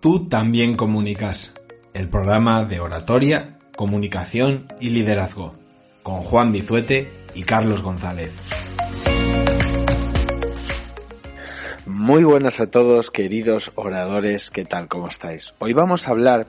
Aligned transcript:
Tú 0.00 0.28
también 0.28 0.76
comunicas. 0.76 1.54
El 1.94 2.10
programa 2.10 2.64
de 2.64 2.80
oratoria, 2.80 3.58
comunicación 3.76 4.68
y 4.78 4.90
liderazgo. 4.90 5.54
Con 6.02 6.16
Juan 6.16 6.52
Bizuete 6.52 7.10
y 7.34 7.44
Carlos 7.44 7.82
González. 7.82 8.38
Muy 11.86 12.24
buenas 12.24 12.60
a 12.60 12.66
todos, 12.66 13.10
queridos 13.10 13.72
oradores, 13.74 14.50
¿qué 14.50 14.66
tal? 14.66 14.86
¿Cómo 14.86 15.08
estáis? 15.08 15.54
Hoy 15.60 15.72
vamos 15.72 16.06
a 16.06 16.10
hablar 16.10 16.48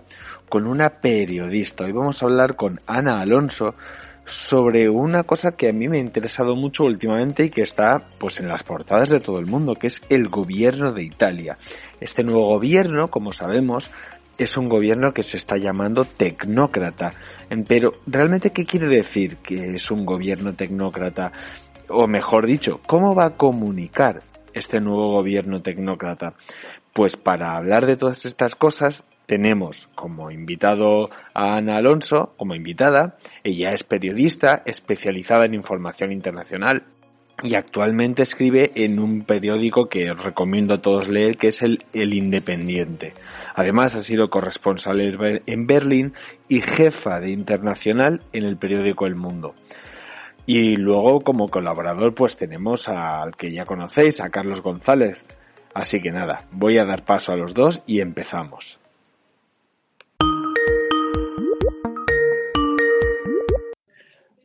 con 0.50 0.68
una 0.68 1.00
periodista, 1.00 1.86
hoy 1.86 1.94
vamos 1.94 2.22
a 2.22 2.26
hablar 2.26 2.56
con 2.58 2.82
Ana 2.86 3.22
Alonso 3.22 3.76
sobre 4.28 4.90
una 4.90 5.24
cosa 5.24 5.56
que 5.56 5.70
a 5.70 5.74
mí 5.74 5.88
me 5.88 5.98
ha 5.98 6.02
interesado 6.02 6.54
mucho 6.58 6.84
últimamente 6.84 7.46
y 7.46 7.50
que 7.50 7.62
está 7.62 8.04
pues 8.18 8.40
en 8.40 8.50
las 8.50 8.62
portadas 8.62 9.08
de 9.08 9.22
todo 9.22 9.40
el 9.40 9.46
mundo, 9.46 9.76
que 9.76 9.88
es 9.88 10.02
el 10.10 10.28
gobierno 10.28 10.92
de 10.92 11.04
Italia. 11.04 11.58
Este 12.02 12.26
nuevo 12.26 12.46
gobierno, 12.50 13.10
como 13.10 13.32
sabemos, 13.32 13.90
es 14.38 14.58
un 14.58 14.68
gobierno 14.68 15.14
que 15.14 15.24
se 15.24 15.38
está 15.38 15.56
llamando 15.56 16.04
tecnócrata. 16.04 17.12
Pero, 17.68 17.94
¿realmente 18.06 18.52
qué 18.52 18.66
quiere 18.66 18.88
decir 18.88 19.38
que 19.38 19.78
es 19.78 19.90
un 19.92 20.06
gobierno 20.06 20.54
tecnócrata? 20.54 21.32
O 21.88 22.06
mejor 22.06 22.46
dicho, 22.46 22.82
¿cómo 22.86 23.16
va 23.16 23.26
a 23.26 23.38
comunicar 23.38 24.24
este 24.54 24.82
nuevo 24.82 25.14
gobierno 25.14 25.62
tecnócrata? 25.62 26.34
Pues 26.92 27.16
para 27.16 27.56
hablar 27.56 27.86
de 27.86 27.96
todas 27.96 28.26
estas 28.26 28.56
cosas 28.56 29.06
tenemos 29.28 29.90
como 29.94 30.32
invitado 30.32 31.10
a 31.36 31.58
Ana 31.58 31.78
Alonso, 31.78 32.34
como 32.38 32.56
invitada. 32.56 33.18
Ella 33.44 33.74
es 33.74 33.84
periodista 33.84 34.64
especializada 34.66 35.46
en 35.46 35.54
información 35.54 36.12
internacional 36.12 36.84
y 37.44 37.54
actualmente 37.54 38.24
escribe 38.24 38.72
en 38.74 38.98
un 39.00 39.24
periódico 39.24 39.90
que 39.90 40.10
os 40.10 40.24
recomiendo 40.24 40.74
a 40.74 40.82
todos 40.82 41.08
leer, 41.08 41.38
que 41.38 41.50
es 41.50 41.62
el, 41.62 41.86
el 41.94 42.14
Independiente. 42.14 43.14
Además 43.54 43.94
ha 43.96 44.02
sido 44.02 44.30
corresponsal 44.30 45.00
en 45.46 45.68
Berlín 45.68 46.14
y 46.48 46.62
jefa 46.62 47.20
de 47.20 47.30
internacional 47.30 48.22
en 48.34 48.46
el 48.46 48.58
periódico 48.58 49.06
El 49.06 49.16
Mundo. 49.16 49.54
Y 50.48 50.78
luego 50.78 51.20
como 51.20 51.50
colaborador 51.50 52.16
pues 52.16 52.38
tenemos 52.38 52.88
al 52.88 53.36
que 53.36 53.52
ya 53.52 53.66
conocéis, 53.66 54.22
a 54.22 54.30
Carlos 54.30 54.62
González. 54.62 55.26
Así 55.74 56.00
que 56.02 56.12
nada, 56.12 56.48
voy 56.52 56.78
a 56.78 56.86
dar 56.86 57.04
paso 57.04 57.34
a 57.34 57.36
los 57.36 57.54
dos 57.54 57.84
y 57.86 58.00
empezamos. 58.00 58.80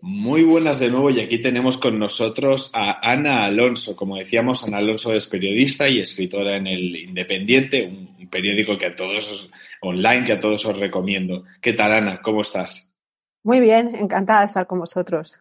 Muy 0.04 0.42
buenas 0.42 0.80
de 0.80 0.90
nuevo 0.90 1.10
y 1.10 1.20
aquí 1.20 1.38
tenemos 1.38 1.78
con 1.78 1.96
nosotros 1.96 2.72
a 2.74 3.08
Ana 3.08 3.44
Alonso. 3.44 3.94
Como 3.94 4.16
decíamos, 4.16 4.64
Ana 4.64 4.78
Alonso 4.78 5.14
es 5.14 5.28
periodista 5.28 5.88
y 5.88 6.00
escritora 6.00 6.56
en 6.56 6.66
el 6.66 6.96
Independiente, 6.96 7.84
un 7.84 8.28
periódico 8.28 8.76
que 8.76 8.86
a 8.86 8.96
todos 8.96 9.30
os, 9.30 9.50
online 9.80 10.24
que 10.24 10.32
a 10.32 10.40
todos 10.40 10.66
os 10.66 10.76
recomiendo. 10.76 11.44
¿Qué 11.60 11.74
tal, 11.74 11.92
Ana? 11.92 12.20
¿Cómo 12.20 12.42
estás? 12.42 12.92
Muy 13.44 13.60
bien, 13.60 13.94
encantada 13.94 14.40
de 14.40 14.46
estar 14.46 14.66
con 14.66 14.80
vosotros. 14.80 15.38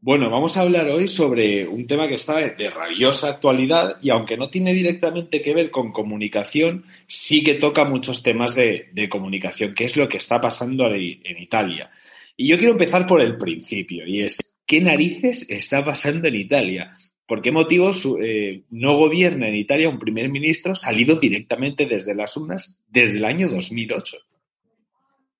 Bueno, 0.00 0.30
vamos 0.30 0.56
a 0.56 0.62
hablar 0.62 0.88
hoy 0.88 1.06
sobre 1.06 1.68
un 1.68 1.86
tema 1.86 2.08
que 2.08 2.16
está 2.16 2.38
de 2.38 2.70
rabiosa 2.70 3.28
actualidad 3.28 3.98
y 4.02 4.10
aunque 4.10 4.36
no 4.36 4.50
tiene 4.50 4.74
directamente 4.74 5.40
que 5.40 5.54
ver 5.54 5.70
con 5.70 5.92
comunicación, 5.92 6.86
sí 7.06 7.44
que 7.44 7.54
toca 7.54 7.84
muchos 7.84 8.24
temas 8.24 8.56
de, 8.56 8.88
de 8.92 9.08
comunicación, 9.08 9.74
que 9.74 9.84
es 9.84 9.96
lo 9.96 10.08
que 10.08 10.16
está 10.16 10.40
pasando 10.40 10.92
en 10.92 11.38
Italia. 11.38 11.92
Y 12.36 12.48
yo 12.48 12.56
quiero 12.58 12.72
empezar 12.72 13.06
por 13.06 13.20
el 13.20 13.36
principio, 13.36 14.06
y 14.06 14.22
es, 14.22 14.56
¿qué 14.66 14.80
narices 14.80 15.46
está 15.50 15.84
pasando 15.84 16.28
en 16.28 16.34
Italia? 16.34 16.96
¿Por 17.26 17.40
qué 17.40 17.52
motivos 17.52 18.06
eh, 18.20 18.64
no 18.70 18.96
gobierna 18.96 19.48
en 19.48 19.54
Italia 19.54 19.88
un 19.88 19.98
primer 19.98 20.28
ministro 20.28 20.74
salido 20.74 21.16
directamente 21.16 21.86
desde 21.86 22.14
las 22.14 22.36
urnas 22.36 22.80
desde 22.88 23.18
el 23.18 23.24
año 23.24 23.48
2008? 23.48 24.16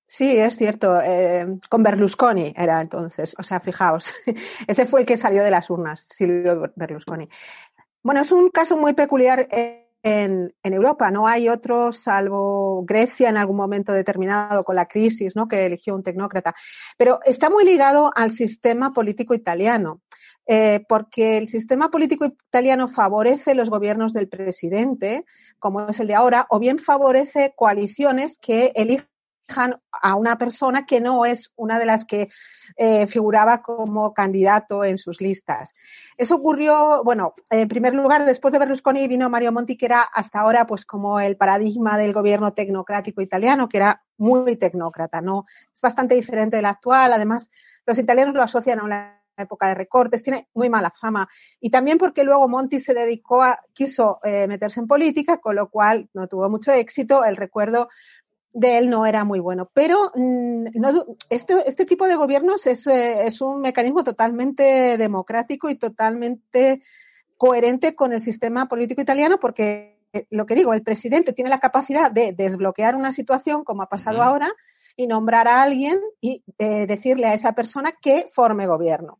Sí, 0.05 0.37
es 0.37 0.57
cierto. 0.57 1.01
Eh, 1.01 1.45
con 1.69 1.83
Berlusconi 1.83 2.53
era 2.55 2.81
entonces. 2.81 3.35
O 3.37 3.43
sea, 3.43 3.59
fijaos, 3.59 4.13
ese 4.67 4.85
fue 4.85 5.01
el 5.01 5.05
que 5.05 5.17
salió 5.17 5.43
de 5.43 5.51
las 5.51 5.69
urnas, 5.69 6.07
Silvio 6.07 6.71
Berlusconi. 6.75 7.27
Bueno, 8.01 8.21
es 8.21 8.31
un 8.31 8.49
caso 8.49 8.77
muy 8.77 8.93
peculiar. 8.93 9.47
Eh, 9.51 9.82
en, 10.03 10.53
Europa. 10.63 11.09
No 11.09 11.27
hay 11.27 11.49
otro, 11.49 11.93
salvo 11.93 12.83
Grecia 12.85 13.29
en 13.29 13.37
algún 13.37 13.57
momento 13.57 13.93
determinado 13.93 14.63
con 14.63 14.75
la 14.75 14.87
crisis, 14.87 15.35
¿no? 15.35 15.47
que 15.47 15.65
eligió 15.65 15.95
un 15.95 16.03
tecnócrata. 16.03 16.53
Pero 16.97 17.19
está 17.25 17.49
muy 17.49 17.63
ligado 17.63 18.11
al 18.15 18.31
sistema 18.31 18.93
político 18.93 19.33
italiano. 19.33 20.01
Eh, 20.45 20.83
porque 20.89 21.37
el 21.37 21.47
sistema 21.47 21.89
político 21.89 22.25
italiano 22.25 22.89
favorece 22.89 23.55
los 23.55 23.69
gobiernos 23.69 24.11
del 24.11 24.27
presidente, 24.27 25.23
como 25.57 25.87
es 25.87 26.01
el 26.01 26.07
de 26.07 26.15
ahora, 26.15 26.47
o 26.49 26.59
bien 26.59 26.79
favorece 26.79 27.53
coaliciones 27.55 28.39
que 28.39 28.73
eligen 28.75 29.07
a 30.01 30.15
una 30.15 30.37
persona 30.37 30.85
que 30.85 30.99
no 30.99 31.25
es 31.25 31.53
una 31.55 31.79
de 31.79 31.85
las 31.85 32.05
que 32.05 32.29
eh, 32.77 33.07
figuraba 33.07 33.61
como 33.61 34.13
candidato 34.13 34.83
en 34.83 34.97
sus 34.97 35.21
listas. 35.21 35.73
Eso 36.17 36.35
ocurrió, 36.35 37.03
bueno, 37.03 37.33
en 37.49 37.67
primer 37.67 37.93
lugar, 37.93 38.25
después 38.25 38.51
de 38.51 38.59
Berlusconi 38.59 39.07
vino 39.07 39.29
Mario 39.29 39.51
Monti, 39.51 39.77
que 39.77 39.85
era 39.85 40.01
hasta 40.01 40.39
ahora 40.39 40.65
pues 40.65 40.85
como 40.85 41.19
el 41.19 41.37
paradigma 41.37 41.97
del 41.97 42.13
gobierno 42.13 42.53
tecnocrático 42.53 43.21
italiano, 43.21 43.69
que 43.69 43.77
era 43.77 44.03
muy 44.17 44.55
tecnócrata, 44.55 45.21
¿no? 45.21 45.45
Es 45.73 45.81
bastante 45.81 46.15
diferente 46.15 46.57
del 46.57 46.65
actual. 46.65 47.13
Además, 47.13 47.49
los 47.85 47.97
italianos 47.97 48.35
lo 48.35 48.41
asocian 48.41 48.79
a 48.79 48.83
una 48.83 49.23
época 49.37 49.67
de 49.67 49.75
recortes, 49.75 50.23
tiene 50.23 50.47
muy 50.53 50.69
mala 50.69 50.91
fama. 50.91 51.27
Y 51.59 51.69
también 51.69 51.97
porque 51.97 52.23
luego 52.23 52.47
Monti 52.47 52.79
se 52.79 52.93
dedicó 52.93 53.41
a, 53.43 53.59
quiso 53.73 54.19
eh, 54.23 54.47
meterse 54.47 54.79
en 54.79 54.87
política, 54.87 55.37
con 55.37 55.55
lo 55.55 55.69
cual 55.69 56.09
no 56.13 56.27
tuvo 56.27 56.49
mucho 56.49 56.71
éxito. 56.71 57.25
El 57.25 57.37
recuerdo 57.37 57.89
de 58.53 58.77
él 58.77 58.89
no 58.89 59.05
era 59.05 59.23
muy 59.23 59.39
bueno. 59.39 59.69
Pero 59.73 60.11
mm, 60.15 60.65
este, 61.29 61.55
este, 61.67 61.85
tipo 61.85 62.07
de 62.07 62.15
gobiernos 62.15 62.65
es, 62.67 62.87
eh, 62.87 63.25
es, 63.25 63.41
un 63.41 63.61
mecanismo 63.61 64.03
totalmente 64.03 64.97
democrático 64.97 65.69
y 65.69 65.75
totalmente 65.75 66.81
coherente 67.37 67.95
con 67.95 68.13
el 68.13 68.21
sistema 68.21 68.67
político 68.67 69.01
italiano 69.01 69.39
porque, 69.39 69.99
eh, 70.13 70.27
lo 70.29 70.45
que 70.45 70.55
digo, 70.55 70.73
el 70.73 70.83
presidente 70.83 71.33
tiene 71.33 71.49
la 71.49 71.59
capacidad 71.59 72.11
de 72.11 72.31
desbloquear 72.31 72.95
una 72.95 73.11
situación 73.11 73.63
como 73.63 73.81
ha 73.81 73.89
pasado 73.89 74.21
ahora 74.21 74.51
y 74.95 75.07
nombrar 75.07 75.47
a 75.47 75.63
alguien 75.63 75.99
y 76.21 76.43
eh, 76.59 76.85
decirle 76.85 77.25
a 77.27 77.33
esa 77.33 77.53
persona 77.53 77.93
que 77.99 78.29
forme 78.31 78.67
gobierno. 78.67 79.19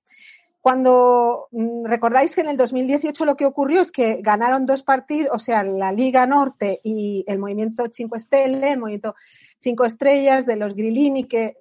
Cuando 0.64 1.50
mm, 1.52 1.84
recordáis 1.88 2.34
que 2.34 2.40
en 2.40 2.48
el 2.48 2.56
2018 2.56 3.26
lo 3.26 3.36
que 3.36 3.46
ocurrió 3.46 3.82
es 3.82 3.92
que 3.92 4.22
ganaron 4.22 4.66
dos 4.66 4.82
partidos, 4.82 5.36
o 5.36 5.38
sea, 5.38 5.62
la 5.62 5.92
Liga 5.92 6.26
Norte 6.26 6.80
y 6.86 7.26
el 7.28 7.38
Movimiento 7.38 7.84
Cinco 7.92 8.16
Estelle, 8.16 8.72
el 8.72 8.80
Movimiento 8.80 9.14
Cinco 9.60 9.84
Estrellas 9.84 10.46
de 10.46 10.56
los 10.56 10.74
Grillini, 10.74 11.26
que 11.26 11.58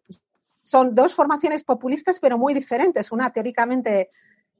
son 0.63 0.95
dos 0.95 1.17
formaciones 1.17 1.65
populistas 1.65 2.21
pero 2.21 2.39
muy 2.39 2.55
diferentes. 2.55 3.11
Una 3.11 3.31
teóricamente 3.31 4.11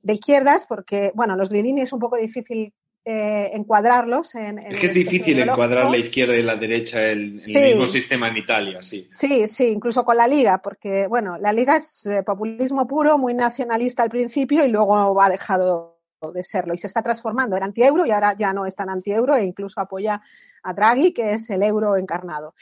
de 0.03 0.13
izquierdas, 0.13 0.67
porque, 0.69 1.13
bueno, 1.15 1.37
los 1.37 1.49
Grillini 1.49 1.83
es 1.83 1.93
un 1.93 2.01
poco 2.01 2.17
difícil 2.17 2.75
eh, 3.05 3.51
encuadrarlos. 3.55 4.35
En, 4.35 4.59
es 4.59 4.79
que 4.79 4.87
es 4.87 4.95
difícil 4.95 5.41
encuadrar 5.41 5.91
la 5.91 5.99
izquierda 5.99 6.37
y 6.37 6.43
la 6.43 6.55
derecha 6.55 7.11
en, 7.11 7.41
el 7.41 7.69
mismo 7.71 7.87
sistema 7.87 8.29
en 8.29 8.37
Italia, 8.37 8.83
sí. 8.83 9.09
Sí, 9.11 9.49
sí, 9.49 9.67
incluso 9.67 10.05
con 10.05 10.17
la 10.17 10.29
Liga, 10.29 10.59
porque, 10.63 11.07
bueno, 11.09 11.37
la 11.39 11.53
Liga 11.53 11.77
es 11.77 12.07
eh, 12.07 12.23
populismo 12.23 12.87
puro, 12.87 13.19
muy 13.19 13.35
nacionalista 13.35 14.03
al 14.03 14.11
principio 14.11 14.65
y 14.65 14.69
luego 14.69 15.21
ha 15.21 15.29
dejado 15.29 15.99
de 16.33 16.45
serlo 16.45 16.75
y 16.75 16.79
se 16.79 16.87
está 16.87 17.03
transformando. 17.03 17.57
Era 17.57 17.67
anti-euro 17.67 18.07
y 18.07 18.13
ahora 18.13 18.37
ya 18.39 18.53
no 18.53 18.67
es 18.67 18.77
tan 18.77 18.89
anti-euro 18.89 19.35
e 19.35 19.45
incluso 19.45 19.81
apoya 19.81 20.23
a 20.63 20.73
Draghi, 20.73 21.13
que 21.13 21.33
es 21.33 21.51
el 21.51 21.63
euro 21.63 21.97
encarnado. 21.97 22.55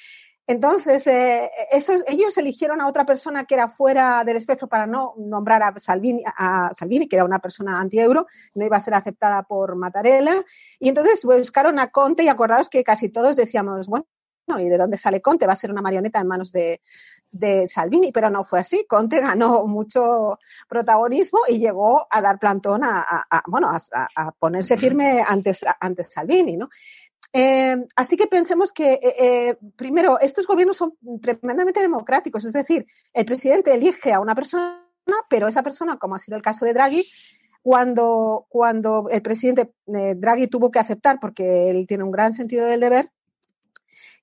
Entonces, 0.50 1.06
eh, 1.06 1.48
ellos 2.08 2.36
eligieron 2.36 2.80
a 2.80 2.88
otra 2.88 3.06
persona 3.06 3.44
que 3.44 3.54
era 3.54 3.68
fuera 3.68 4.24
del 4.24 4.36
espectro 4.36 4.66
para 4.66 4.84
no 4.84 5.14
nombrar 5.16 5.62
a 5.62 5.72
Salvini, 5.78 6.24
a 6.26 6.72
Salvini, 6.74 7.06
que 7.06 7.14
era 7.14 7.24
una 7.24 7.38
persona 7.38 7.80
anti-euro, 7.80 8.26
no 8.54 8.66
iba 8.66 8.76
a 8.76 8.80
ser 8.80 8.94
aceptada 8.94 9.44
por 9.44 9.76
Mattarella. 9.76 10.44
Y 10.80 10.88
entonces 10.88 11.24
buscaron 11.24 11.78
a 11.78 11.92
Conte 11.92 12.24
y 12.24 12.28
acordaos 12.28 12.68
que 12.68 12.82
casi 12.82 13.10
todos 13.10 13.36
decíamos, 13.36 13.86
bueno, 13.86 14.06
¿y 14.58 14.68
de 14.68 14.76
dónde 14.76 14.98
sale 14.98 15.22
Conte? 15.22 15.46
Va 15.46 15.52
a 15.52 15.56
ser 15.56 15.70
una 15.70 15.82
marioneta 15.82 16.18
en 16.18 16.26
manos 16.26 16.50
de, 16.50 16.80
de 17.30 17.68
Salvini, 17.68 18.10
pero 18.10 18.28
no 18.28 18.42
fue 18.42 18.58
así. 18.58 18.84
Conte 18.88 19.20
ganó 19.20 19.64
mucho 19.66 20.36
protagonismo 20.68 21.40
y 21.46 21.60
llegó 21.60 22.08
a 22.10 22.20
dar 22.20 22.40
plantón 22.40 22.82
a, 22.82 23.24
bueno, 23.46 23.70
a, 23.70 24.32
ponerse 24.32 24.76
firme 24.76 25.22
antes, 25.24 25.64
antes 25.78 26.08
Salvini, 26.10 26.56
¿no? 26.56 26.68
Eh, 27.32 27.76
así 27.94 28.16
que 28.16 28.26
pensemos 28.26 28.72
que, 28.72 28.94
eh, 28.94 29.14
eh, 29.18 29.56
primero, 29.76 30.18
estos 30.20 30.46
gobiernos 30.46 30.76
son 30.76 30.94
tremendamente 31.22 31.80
democráticos, 31.80 32.44
es 32.44 32.52
decir, 32.52 32.86
el 33.12 33.24
presidente 33.24 33.72
elige 33.72 34.12
a 34.12 34.20
una 34.20 34.34
persona, 34.34 34.82
pero 35.28 35.46
esa 35.46 35.62
persona, 35.62 35.96
como 35.96 36.16
ha 36.16 36.18
sido 36.18 36.36
el 36.36 36.42
caso 36.42 36.64
de 36.64 36.72
Draghi, 36.72 37.06
cuando, 37.62 38.46
cuando 38.48 39.08
el 39.10 39.22
presidente 39.22 39.72
Draghi 39.86 40.48
tuvo 40.48 40.70
que 40.70 40.78
aceptar, 40.78 41.18
porque 41.20 41.70
él 41.70 41.86
tiene 41.86 42.04
un 42.04 42.10
gran 42.10 42.32
sentido 42.32 42.66
del 42.66 42.80
deber, 42.80 43.10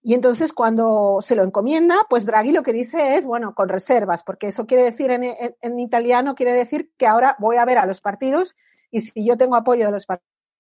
y 0.01 0.13
entonces 0.13 0.53
cuando 0.53 1.19
se 1.21 1.35
lo 1.35 1.43
encomienda, 1.43 1.95
pues 2.09 2.25
Draghi 2.25 2.51
lo 2.51 2.63
que 2.63 2.73
dice 2.73 3.15
es, 3.15 3.25
bueno, 3.25 3.55
con 3.55 3.69
reservas, 3.69 4.23
porque 4.23 4.47
eso 4.47 4.65
quiere 4.65 4.83
decir 4.83 5.11
en, 5.11 5.23
en 5.23 5.79
italiano, 5.79 6.35
quiere 6.35 6.53
decir 6.53 6.91
que 6.97 7.07
ahora 7.07 7.35
voy 7.39 7.57
a 7.57 7.65
ver 7.65 7.77
a 7.77 7.85
los 7.85 8.01
partidos 8.01 8.55
y 8.91 9.01
si 9.01 9.25
yo 9.25 9.37
tengo 9.37 9.55
apoyo 9.55 9.85
de 9.85 9.91
los 9.91 10.05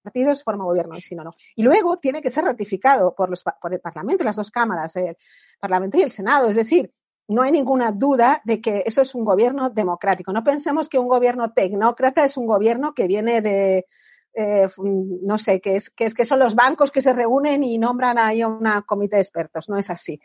partidos, 0.01 0.43
forma 0.43 0.65
gobierno 0.65 0.97
y 0.97 1.01
si 1.01 1.15
no, 1.15 1.23
no. 1.23 1.31
Y 1.55 1.63
luego 1.63 1.97
tiene 1.97 2.21
que 2.21 2.29
ser 2.29 2.45
ratificado 2.45 3.13
por, 3.13 3.29
los, 3.29 3.43
por 3.43 3.73
el 3.73 3.79
Parlamento, 3.79 4.23
las 4.23 4.35
dos 4.35 4.51
cámaras, 4.51 4.95
el 4.95 5.17
Parlamento 5.59 5.97
y 5.97 6.01
el 6.01 6.11
Senado. 6.11 6.49
Es 6.49 6.55
decir, 6.55 6.93
no 7.27 7.41
hay 7.41 7.51
ninguna 7.51 7.91
duda 7.91 8.41
de 8.45 8.61
que 8.61 8.83
eso 8.85 9.01
es 9.01 9.13
un 9.13 9.25
gobierno 9.25 9.69
democrático. 9.69 10.31
No 10.31 10.43
pensemos 10.43 10.87
que 10.87 10.99
un 10.99 11.07
gobierno 11.07 11.51
tecnócrata 11.51 12.23
es 12.23 12.37
un 12.37 12.47
gobierno 12.47 12.93
que 12.93 13.07
viene 13.07 13.41
de, 13.41 13.85
eh, 14.33 14.67
no 14.77 15.37
sé, 15.37 15.59
que 15.59 15.75
es, 15.75 15.89
que 15.89 16.05
es 16.05 16.13
que 16.13 16.25
son 16.25 16.39
los 16.39 16.55
bancos 16.55 16.91
que 16.91 17.01
se 17.01 17.13
reúnen 17.13 17.63
y 17.63 17.77
nombran 17.77 18.17
ahí 18.17 18.41
a 18.41 18.47
una 18.47 18.81
comité 18.83 19.17
de 19.17 19.23
expertos. 19.23 19.67
No 19.67 19.77
es 19.77 19.89
así. 19.89 20.19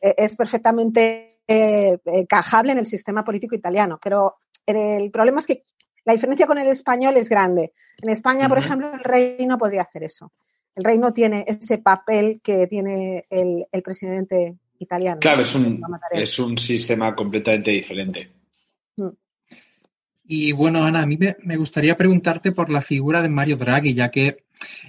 E, 0.00 0.14
es 0.18 0.36
perfectamente 0.36 1.40
eh, 1.46 1.98
cajable 2.28 2.72
en 2.72 2.78
el 2.78 2.86
sistema 2.86 3.24
político 3.24 3.54
italiano. 3.54 3.98
Pero 4.02 4.36
el 4.66 5.10
problema 5.10 5.40
es 5.40 5.46
que 5.46 5.64
la 6.04 6.12
diferencia 6.12 6.46
con 6.46 6.58
el 6.58 6.68
español 6.68 7.16
es 7.16 7.28
grande. 7.28 7.72
En 8.00 8.10
España, 8.10 8.48
por 8.48 8.58
ejemplo, 8.58 8.92
el 8.92 9.00
rey 9.00 9.46
no 9.46 9.58
podría 9.58 9.82
hacer 9.82 10.04
eso. 10.04 10.32
El 10.74 10.84
rey 10.84 10.98
no 10.98 11.12
tiene 11.12 11.44
ese 11.46 11.78
papel 11.78 12.40
que 12.42 12.66
tiene 12.66 13.26
el, 13.28 13.66
presidente 13.82 14.56
italiano. 14.78 15.20
Claro, 15.20 15.42
es 15.42 15.54
un, 15.54 15.82
es 16.10 16.38
un 16.38 16.56
sistema 16.58 17.14
completamente 17.14 17.70
diferente. 17.70 18.30
Mm. 18.96 19.08
Y 20.24 20.52
bueno, 20.52 20.82
Ana, 20.84 21.02
a 21.02 21.06
mí 21.06 21.18
me, 21.18 21.56
gustaría 21.56 21.96
preguntarte 21.96 22.52
por 22.52 22.70
la 22.70 22.80
figura 22.80 23.20
de 23.20 23.28
Mario 23.28 23.56
Draghi, 23.56 23.94
ya 23.94 24.10
que 24.10 24.44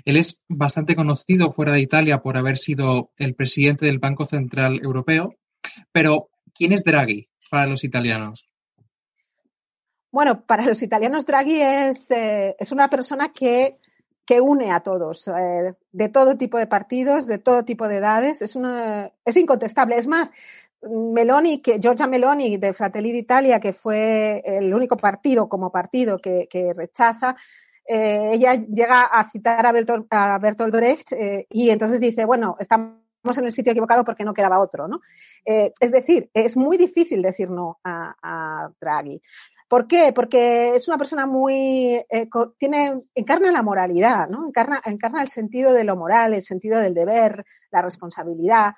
él 0.06 0.18
es 0.18 0.42
bastante 0.48 0.96
conocido 0.96 1.52
fuera 1.52 1.74
de 1.74 1.82
Italia 1.82 2.22
por 2.22 2.38
haber 2.38 2.58
sido 2.58 3.12
el 3.18 3.36
presidente 3.36 3.86
del 3.86 4.00
Banco 4.00 4.26
Central 4.26 4.80
Europeo. 4.82 5.36
Pero, 5.92 6.30
¿quién 6.54 6.72
es 6.72 6.84
Draghi 6.84 7.28
para 7.50 7.68
los 7.68 7.84
italianos? 7.84 8.48
Bueno, 10.14 10.46
para 10.46 10.64
los 10.64 10.84
italianos 10.84 11.26
Draghi 11.26 11.60
es, 11.60 12.12
eh, 12.12 12.56
es 12.60 12.72
una 12.72 12.88
persona 12.88 13.34
que, 13.34 13.80
que, 14.28 14.40
une 14.40 14.72
a 14.72 14.82
todos, 14.82 15.28
eh, 15.28 15.74
de 15.92 16.10
todo 16.10 16.38
tipo 16.38 16.60
de 16.60 16.68
partidos, 16.68 17.26
de 17.26 17.40
todo 17.40 17.66
tipo 17.66 17.88
de 17.88 17.96
edades. 17.98 18.44
Es, 18.44 18.56
una, 18.56 19.12
es 19.26 19.38
incontestable. 19.38 19.96
Es 19.96 20.06
más, 20.06 20.32
Meloni, 20.84 21.64
que 21.64 21.80
Giorgia 21.80 22.06
Meloni 22.06 22.58
de 22.58 22.74
Fratelli 22.74 23.12
d'Italia, 23.12 23.60
que 23.60 23.74
fue 23.74 24.44
el 24.46 24.72
único 24.72 24.98
partido 24.98 25.50
como 25.50 25.72
partido 25.72 26.20
que, 26.20 26.48
rechaza, 26.76 27.36
eh, 27.84 28.34
ella 28.34 28.54
llega 28.54 29.02
a 29.06 29.28
citar 29.32 29.66
a 29.66 29.72
Bertolt, 29.72 30.06
a 30.12 30.38
Bertolt 30.38 30.76
Brecht 30.76 31.12
y 31.50 31.72
entonces 31.72 32.00
dice, 32.00 32.24
bueno, 32.26 32.56
estamos 32.60 33.00
en 33.36 33.46
el 33.46 33.52
sitio 33.52 33.72
equivocado 33.72 34.06
porque 34.06 34.26
no 34.26 34.34
quedaba 34.36 34.60
otro, 34.60 34.88
¿no? 34.88 35.02
es 35.44 35.92
decir, 35.92 36.30
es 36.36 36.56
muy 36.56 36.78
difícil 36.78 37.24
decir 37.24 37.50
no 37.50 37.80
a 37.84 38.70
Draghi. 38.80 39.20
¿Por 39.74 39.88
qué? 39.88 40.14
Porque 40.14 40.76
es 40.76 40.88
una 40.88 41.00
persona 41.00 41.26
muy, 41.26 41.96
eh, 42.08 42.30
tiene, 42.60 43.02
encarna 43.16 43.52
la 43.52 43.64
moralidad. 43.64 44.30
Encarna, 44.30 44.80
encarna 44.86 45.24
el 45.24 45.30
sentido 45.30 45.74
de 45.74 45.84
lo 45.84 45.96
moral, 45.96 46.36
el 46.36 46.44
sentido 46.44 46.80
del 46.80 46.94
deber, 46.94 47.44
la 47.72 47.82
responsabilidad. 47.82 48.74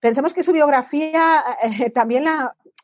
Pensemos 0.00 0.32
que 0.32 0.42
su 0.42 0.54
biografía 0.54 1.44
eh, 1.62 1.90
también 1.94 2.24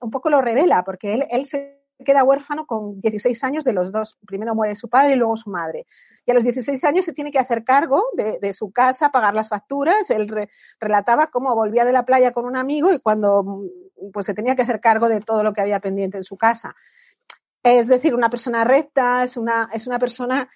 un 0.02 0.10
poco 0.10 0.28
lo 0.28 0.42
revela, 0.42 0.84
porque 0.84 1.14
él, 1.14 1.26
él 1.30 1.46
se 1.46 1.80
queda 2.04 2.22
huérfano 2.22 2.66
con 2.66 3.00
16 3.00 3.42
años 3.44 3.64
de 3.64 3.72
los 3.72 3.90
dos. 3.90 4.18
Primero 4.26 4.54
muere 4.54 4.76
su 4.76 4.90
padre 4.90 5.14
y 5.14 5.16
luego 5.16 5.34
su 5.38 5.48
madre. 5.48 5.86
Y 6.26 6.32
a 6.32 6.34
los 6.34 6.44
16 6.44 6.84
años 6.84 7.06
se 7.06 7.14
tiene 7.14 7.32
que 7.32 7.38
hacer 7.38 7.64
cargo 7.64 8.04
de, 8.12 8.38
de 8.42 8.52
su 8.52 8.72
casa, 8.72 9.08
pagar 9.08 9.32
las 9.32 9.48
facturas. 9.48 10.10
Él 10.10 10.30
relataba 10.78 11.28
cómo 11.28 11.54
volvía 11.54 11.86
de 11.86 11.92
la 11.92 12.04
playa 12.04 12.30
con 12.30 12.44
un 12.44 12.56
amigo 12.58 12.92
y 12.92 12.98
cuando 12.98 13.62
pues 14.12 14.26
se 14.26 14.34
tenía 14.34 14.54
que 14.54 14.60
hacer 14.60 14.80
cargo 14.80 15.08
de 15.08 15.20
todo 15.20 15.42
lo 15.42 15.54
que 15.54 15.62
había 15.62 15.80
pendiente 15.80 16.18
en 16.18 16.24
su 16.24 16.36
casa. 16.36 16.76
Es 17.64 17.88
decir, 17.88 18.14
una 18.14 18.28
persona 18.28 18.62
recta, 18.62 19.24
es 19.24 19.38
una, 19.38 19.70
es 19.72 19.86
una 19.86 19.98
persona 19.98 20.46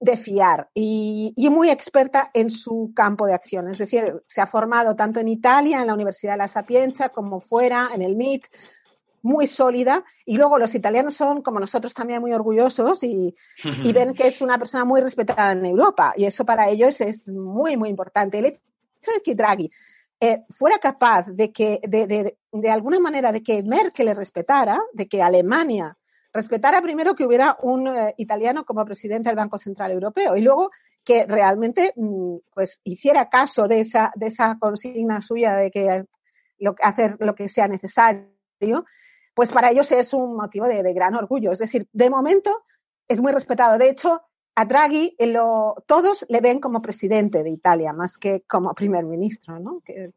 de 0.00 0.16
fiar 0.16 0.68
y, 0.74 1.32
muy 1.48 1.70
experta 1.70 2.30
en 2.34 2.50
su 2.50 2.92
campo 2.94 3.24
de 3.24 3.34
acción. 3.34 3.70
Es 3.70 3.78
decir, 3.78 4.20
se 4.26 4.40
ha 4.40 4.48
formado 4.48 4.96
tanto 4.96 5.20
en 5.20 5.28
Italia, 5.28 5.80
en 5.80 5.86
la 5.86 5.94
Universidad 5.94 6.32
de 6.32 6.38
La 6.38 6.48
Sapienza, 6.48 7.10
como 7.10 7.38
fuera, 7.38 7.90
en 7.94 8.02
el 8.02 8.16
MIT, 8.16 8.46
muy 9.22 9.46
sólida. 9.46 10.04
Y 10.24 10.36
luego 10.36 10.58
los 10.58 10.74
italianos 10.74 11.14
son, 11.14 11.40
como 11.40 11.60
nosotros, 11.60 11.94
también 11.94 12.20
muy 12.20 12.32
orgullosos 12.32 13.00
y, 13.04 13.32
ven 13.94 14.12
que 14.14 14.26
es 14.26 14.42
una 14.42 14.58
persona 14.58 14.84
muy 14.84 15.00
respetada 15.00 15.52
en 15.52 15.66
Europa. 15.66 16.14
Y 16.16 16.24
eso 16.24 16.44
para 16.44 16.68
ellos 16.68 17.00
es 17.00 17.28
muy, 17.28 17.76
muy 17.76 17.90
importante. 17.90 18.40
El 18.40 18.46
hecho 18.46 18.60
de 19.14 19.22
que 19.24 19.36
Draghi 19.36 19.70
eh, 20.20 20.42
fuera 20.50 20.78
capaz 20.78 21.26
de 21.28 21.52
que, 21.52 21.78
de, 21.86 22.08
de, 22.08 22.36
de 22.50 22.70
alguna 22.70 22.98
manera, 22.98 23.30
de 23.30 23.44
que 23.44 23.62
Merkel 23.62 24.06
le 24.06 24.14
respetara, 24.14 24.80
de 24.92 25.06
que 25.06 25.22
Alemania 25.22 25.96
respetara 26.36 26.82
primero 26.82 27.14
que 27.14 27.24
hubiera 27.24 27.56
un 27.62 27.88
eh, 27.88 28.14
italiano 28.18 28.64
como 28.64 28.84
presidente 28.84 29.30
del 29.30 29.36
Banco 29.36 29.58
Central 29.58 29.90
Europeo 29.92 30.36
y 30.36 30.42
luego 30.42 30.70
que 31.02 31.24
realmente 31.24 31.92
mm, 31.96 32.36
pues 32.52 32.80
hiciera 32.84 33.28
caso 33.28 33.66
de 33.66 33.80
esa, 33.80 34.12
de 34.14 34.26
esa 34.26 34.58
consigna 34.58 35.20
suya 35.20 35.54
de 35.54 35.70
que 35.70 36.04
lo, 36.58 36.74
hacer 36.82 37.16
lo 37.20 37.34
que 37.34 37.48
sea 37.48 37.68
necesario, 37.68 38.84
pues 39.34 39.52
para 39.52 39.70
ellos 39.70 39.90
es 39.92 40.12
un 40.12 40.36
motivo 40.36 40.66
de, 40.66 40.92
gran 40.92 41.14
orgullo. 41.14 41.52
Es 41.52 41.58
decir, 41.58 41.88
de 41.92 42.10
momento 42.10 42.64
es 43.08 43.20
muy 43.20 43.32
respetado. 43.32 43.78
De 43.78 43.88
hecho, 43.88 44.22
a 44.54 44.64
Draghi 44.64 45.14
lo, 45.18 45.76
todos 45.86 46.26
le 46.28 46.40
ven 46.40 46.60
como 46.60 46.82
presidente 46.82 47.42
de 47.42 47.50
Italia 47.50 47.92
más 47.92 48.18
que 48.18 48.42
como 48.42 48.74
primer 48.74 49.04
ministro, 49.04 49.58
¿no? 49.60 49.80
Que, 49.84 50.12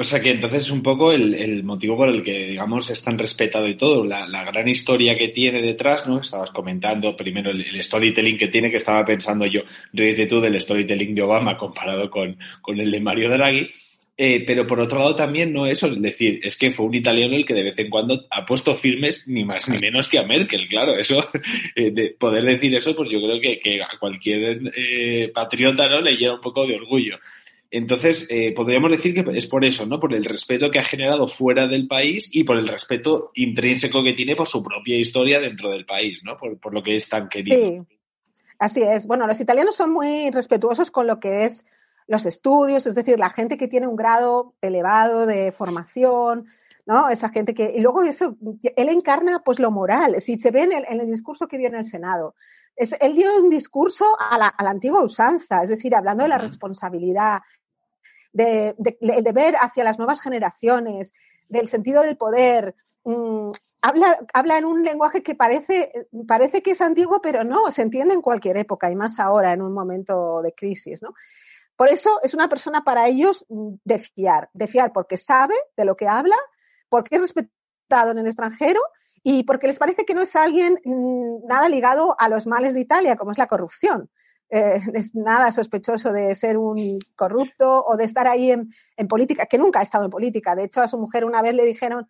o 0.00 0.04
sea 0.04 0.20
que 0.20 0.30
entonces 0.30 0.60
es 0.60 0.70
un 0.70 0.80
poco 0.80 1.10
el, 1.10 1.64
motivo 1.64 1.96
por 1.96 2.08
el 2.08 2.22
que, 2.22 2.46
digamos, 2.46 2.88
es 2.88 3.02
tan 3.02 3.18
respetado 3.18 3.66
y 3.66 3.74
todo, 3.74 4.04
la, 4.04 4.44
gran 4.44 4.68
historia 4.68 5.16
que 5.16 5.26
tiene 5.26 5.60
detrás, 5.60 6.06
¿no? 6.06 6.20
Estabas 6.20 6.52
comentando 6.52 7.16
primero 7.16 7.50
el, 7.50 7.82
storytelling 7.82 8.36
que 8.36 8.46
tiene, 8.46 8.70
que 8.70 8.76
estaba 8.76 9.04
pensando 9.04 9.44
yo, 9.44 9.62
ríete 9.92 10.26
tú 10.26 10.40
del 10.40 10.60
storytelling 10.60 11.16
de 11.16 11.22
Obama 11.22 11.56
comparado 11.56 12.08
con, 12.08 12.38
el 12.76 12.90
de 12.92 13.00
Mario 13.00 13.28
Draghi. 13.28 13.72
Eh, 14.16 14.44
pero 14.46 14.68
por 14.68 14.78
otro 14.78 15.00
lado 15.00 15.16
también 15.16 15.52
no 15.52 15.66
eso, 15.66 15.88
es 15.88 16.00
decir, 16.00 16.38
es 16.44 16.56
que 16.56 16.70
fue 16.70 16.86
un 16.86 16.94
italiano 16.94 17.34
el 17.34 17.44
que 17.44 17.54
de 17.54 17.64
vez 17.64 17.78
en 17.80 17.90
cuando 17.90 18.24
ha 18.30 18.46
puesto 18.46 18.76
firmes 18.76 19.26
ni 19.26 19.44
más 19.44 19.68
ni 19.68 19.78
menos 19.78 20.08
que 20.08 20.18
a 20.18 20.24
Merkel, 20.24 20.68
claro, 20.68 20.96
eso, 20.96 21.24
eh, 21.74 21.90
de 21.90 22.10
poder 22.10 22.44
decir 22.44 22.72
eso, 22.74 22.94
pues 22.94 23.10
yo 23.10 23.18
creo 23.20 23.40
que, 23.40 23.82
a 23.82 23.98
cualquier 23.98 24.60
eh, 24.76 25.30
patriota 25.34 25.88
no 25.88 26.00
le 26.00 26.16
lleva 26.16 26.34
un 26.34 26.40
poco 26.40 26.66
de 26.66 26.76
orgullo. 26.76 27.18
Entonces, 27.70 28.26
eh, 28.30 28.52
podríamos 28.54 28.90
decir 28.90 29.14
que 29.14 29.38
es 29.38 29.46
por 29.46 29.64
eso, 29.64 29.84
¿no? 29.84 30.00
Por 30.00 30.14
el 30.14 30.24
respeto 30.24 30.70
que 30.70 30.78
ha 30.78 30.84
generado 30.84 31.26
fuera 31.26 31.66
del 31.66 31.86
país 31.86 32.34
y 32.34 32.44
por 32.44 32.58
el 32.58 32.66
respeto 32.66 33.30
intrínseco 33.34 34.02
que 34.02 34.14
tiene 34.14 34.34
por 34.34 34.46
su 34.46 34.62
propia 34.62 34.96
historia 34.96 35.38
dentro 35.38 35.70
del 35.70 35.84
país, 35.84 36.20
¿no? 36.24 36.38
Por, 36.38 36.72
lo 36.72 36.82
que 36.82 36.96
es 36.96 37.08
tan 37.08 37.28
querido. 37.28 37.58
Sí, 37.58 37.96
así 38.58 38.82
es. 38.82 39.06
Bueno, 39.06 39.26
los 39.26 39.38
italianos 39.40 39.76
son 39.76 39.92
muy 39.92 40.30
respetuosos 40.30 40.90
con 40.90 41.06
lo 41.06 41.20
que 41.20 41.44
es 41.44 41.66
los 42.06 42.24
estudios, 42.24 42.86
es 42.86 42.94
decir, 42.94 43.18
la 43.18 43.28
gente 43.28 43.58
que 43.58 43.68
tiene 43.68 43.86
un 43.86 43.96
grado 43.96 44.54
elevado 44.62 45.26
de 45.26 45.52
formación, 45.52 46.46
¿no? 46.86 47.10
Esa 47.10 47.28
gente 47.28 47.52
que... 47.52 47.70
Y 47.76 47.80
luego 47.80 48.02
eso, 48.02 48.34
él 48.76 48.88
encarna 48.88 49.42
pues 49.44 49.60
lo 49.60 49.70
moral. 49.70 50.18
Si 50.22 50.40
se 50.40 50.50
ve 50.50 50.62
en 50.62 51.00
el, 51.00 51.06
discurso 51.06 51.46
que 51.46 51.58
dio 51.58 51.68
en 51.68 51.74
el 51.74 51.84
Senado, 51.84 52.34
es, 52.74 52.94
él 52.98 53.12
dio 53.12 53.28
un 53.36 53.50
discurso 53.50 54.06
a 54.18 54.38
la, 54.38 54.46
a 54.46 54.64
la, 54.64 54.70
antigua 54.70 55.02
usanza, 55.02 55.62
es 55.62 55.68
decir, 55.68 55.94
hablando 55.94 56.22
de 56.22 56.30
la 56.30 56.38
responsabilidad, 56.38 57.40
de, 58.32 58.74
el 59.00 59.24
deber 59.24 59.56
hacia 59.60 59.84
las 59.84 59.98
nuevas 59.98 60.20
generaciones, 60.20 61.12
del 61.48 61.68
sentido 61.68 62.02
del 62.02 62.16
poder. 62.16 62.74
Mm, 63.04 63.50
habla, 63.80 64.58
en 64.58 64.64
un 64.64 64.82
lenguaje 64.82 65.22
que 65.22 65.34
parece, 65.34 66.08
parece 66.26 66.62
que 66.62 66.72
es 66.72 66.80
antiguo, 66.80 67.20
pero 67.22 67.44
no, 67.44 67.70
se 67.70 67.82
entiende 67.82 68.14
en 68.14 68.22
cualquier 68.22 68.56
época 68.56 68.90
y 68.90 68.96
más 68.96 69.18
ahora 69.20 69.52
en 69.52 69.62
un 69.62 69.72
momento 69.72 70.42
de 70.42 70.52
crisis, 70.52 71.02
¿no? 71.02 71.14
Por 71.76 71.88
eso 71.88 72.20
es 72.24 72.34
una 72.34 72.48
persona 72.48 72.82
para 72.82 73.06
ellos 73.06 73.46
de 73.48 73.98
fiar, 74.00 74.50
de 74.52 74.66
fiar 74.66 74.92
porque 74.92 75.16
sabe 75.16 75.54
de 75.76 75.84
lo 75.84 75.96
que 75.96 76.08
habla, 76.08 76.34
porque 76.88 77.16
es 77.16 77.20
respetado 77.22 78.10
en 78.10 78.18
el 78.18 78.26
extranjero 78.26 78.80
y 79.22 79.44
porque 79.44 79.68
les 79.68 79.78
parece 79.78 80.04
que 80.04 80.14
no 80.14 80.22
es 80.22 80.34
alguien 80.34 80.80
mm, 80.84 81.46
nada 81.46 81.68
ligado 81.68 82.16
a 82.18 82.28
los 82.28 82.48
males 82.48 82.74
de 82.74 82.80
Italia, 82.80 83.14
como 83.14 83.30
es 83.30 83.38
la 83.38 83.46
corrupción. 83.46 84.10
Eh, 84.50 84.80
es 84.94 85.14
nada 85.14 85.52
sospechoso 85.52 86.12
de 86.12 86.34
ser 86.34 86.56
un 86.56 86.98
corrupto 87.14 87.84
o 87.84 87.96
de 87.96 88.04
estar 88.04 88.26
ahí 88.26 88.50
en, 88.50 89.08
política, 89.08 89.46
que 89.46 89.58
nunca 89.58 89.80
ha 89.80 89.82
estado 89.82 90.04
en 90.04 90.10
política. 90.10 90.54
De 90.54 90.64
hecho, 90.64 90.80
a 90.80 90.88
su 90.88 90.98
mujer 90.98 91.24
una 91.24 91.42
vez 91.42 91.54
le 91.54 91.64
dijeron, 91.64 92.06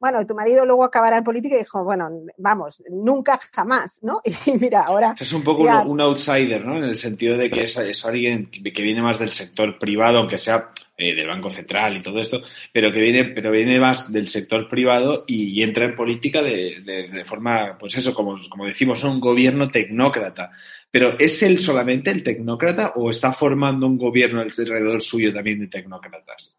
bueno, 0.00 0.26
tu 0.26 0.34
marido 0.34 0.64
luego 0.64 0.84
acabará 0.84 1.18
en 1.18 1.24
política 1.24 1.54
y 1.54 1.60
dijo, 1.60 1.84
bueno, 1.84 2.10
vamos, 2.38 2.82
nunca 2.90 3.38
jamás, 3.52 4.02
¿no? 4.02 4.20
Y 4.46 4.52
mira, 4.58 4.82
ahora... 4.82 5.14
Es 5.18 5.32
un 5.32 5.44
poco 5.44 5.62
un, 5.62 6.00
outsider, 6.00 6.64
¿no? 6.64 6.76
En 6.76 6.84
el 6.84 6.96
sentido 6.96 7.36
de 7.36 7.50
que 7.50 7.64
es, 7.64 8.04
alguien 8.04 8.50
que 8.50 8.82
viene 8.82 9.02
más 9.02 9.18
del 9.18 9.30
sector 9.30 9.78
privado, 9.78 10.18
aunque 10.18 10.38
sea 10.38 10.70
eh, 11.02 11.14
del 11.14 11.26
Banco 11.26 11.50
Central 11.50 11.96
y 11.96 12.02
todo 12.02 12.20
esto, 12.20 12.42
pero 12.72 12.92
que 12.92 13.00
viene, 13.00 13.24
pero 13.24 13.50
viene 13.50 13.80
más 13.80 14.12
del 14.12 14.28
sector 14.28 14.68
privado 14.68 15.24
y, 15.26 15.62
entra 15.62 15.84
en 15.84 15.96
política 15.96 16.42
de, 16.42 17.24
forma, 17.26 17.76
pues 17.78 17.96
eso, 17.96 18.14
como, 18.14 18.38
como 18.48 18.66
decimos, 18.66 19.02
un 19.04 19.20
gobierno 19.20 19.68
tecnócrata. 19.68 20.52
Pero 20.90 21.18
¿es 21.18 21.42
él 21.42 21.58
solamente 21.58 22.10
el 22.10 22.22
tecnócrata 22.22 22.92
o 22.96 23.10
está 23.10 23.32
formando 23.32 23.86
un 23.86 23.98
gobierno 23.98 24.40
alrededor 24.40 25.02
suyo 25.02 25.32
también 25.32 25.60
de 25.60 25.68
tecnócratas? 25.68 26.54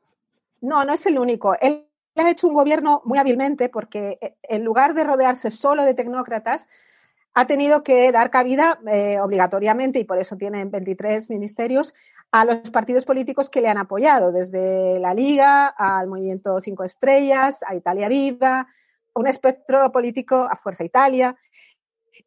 No, 0.62 0.84
no 0.84 0.94
es 0.94 1.06
el 1.06 1.20
único. 1.20 1.56
Él 1.60 1.86
ha 2.16 2.30
hecho 2.30 2.48
un 2.48 2.54
gobierno 2.54 3.02
muy 3.06 3.20
hábilmente 3.20 3.70
porque 3.70 4.18
eh, 4.22 4.36
en 4.44 4.64
lugar 4.64 4.94
de 4.94 5.04
rodearse 5.04 5.52
solo 5.52 5.84
de 5.84 5.94
tecnócratas, 5.94 6.68
ha 7.34 7.48
tenido 7.48 7.84
que 7.84 8.12
dar 8.12 8.30
cabida 8.30 8.80
eh, 8.92 9.20
obligatoriamente, 9.20 10.00
y 10.00 10.04
por 10.04 10.20
eso 10.20 10.38
tiene 10.38 10.66
23 10.66 11.30
ministerios, 11.30 11.94
a 12.32 12.46
los 12.46 12.72
partidos 12.72 13.06
políticos 13.06 13.50
que 13.50 13.62
le 13.62 13.70
han 13.70 13.78
apoyado, 13.78 14.32
desde 14.32 15.00
la 15.00 15.14
Liga 15.14 15.68
al 15.68 16.08
Movimiento 16.08 16.60
Cinco 16.62 16.84
Estrellas, 16.84 17.60
a 17.68 17.76
Italia 17.76 18.08
Viva, 18.08 18.68
un 19.14 19.28
espectro 19.28 19.92
político 19.92 20.48
a 20.50 20.56
Fuerza 20.56 20.84
Italia. 20.84 21.36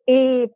Y 0.04 0.52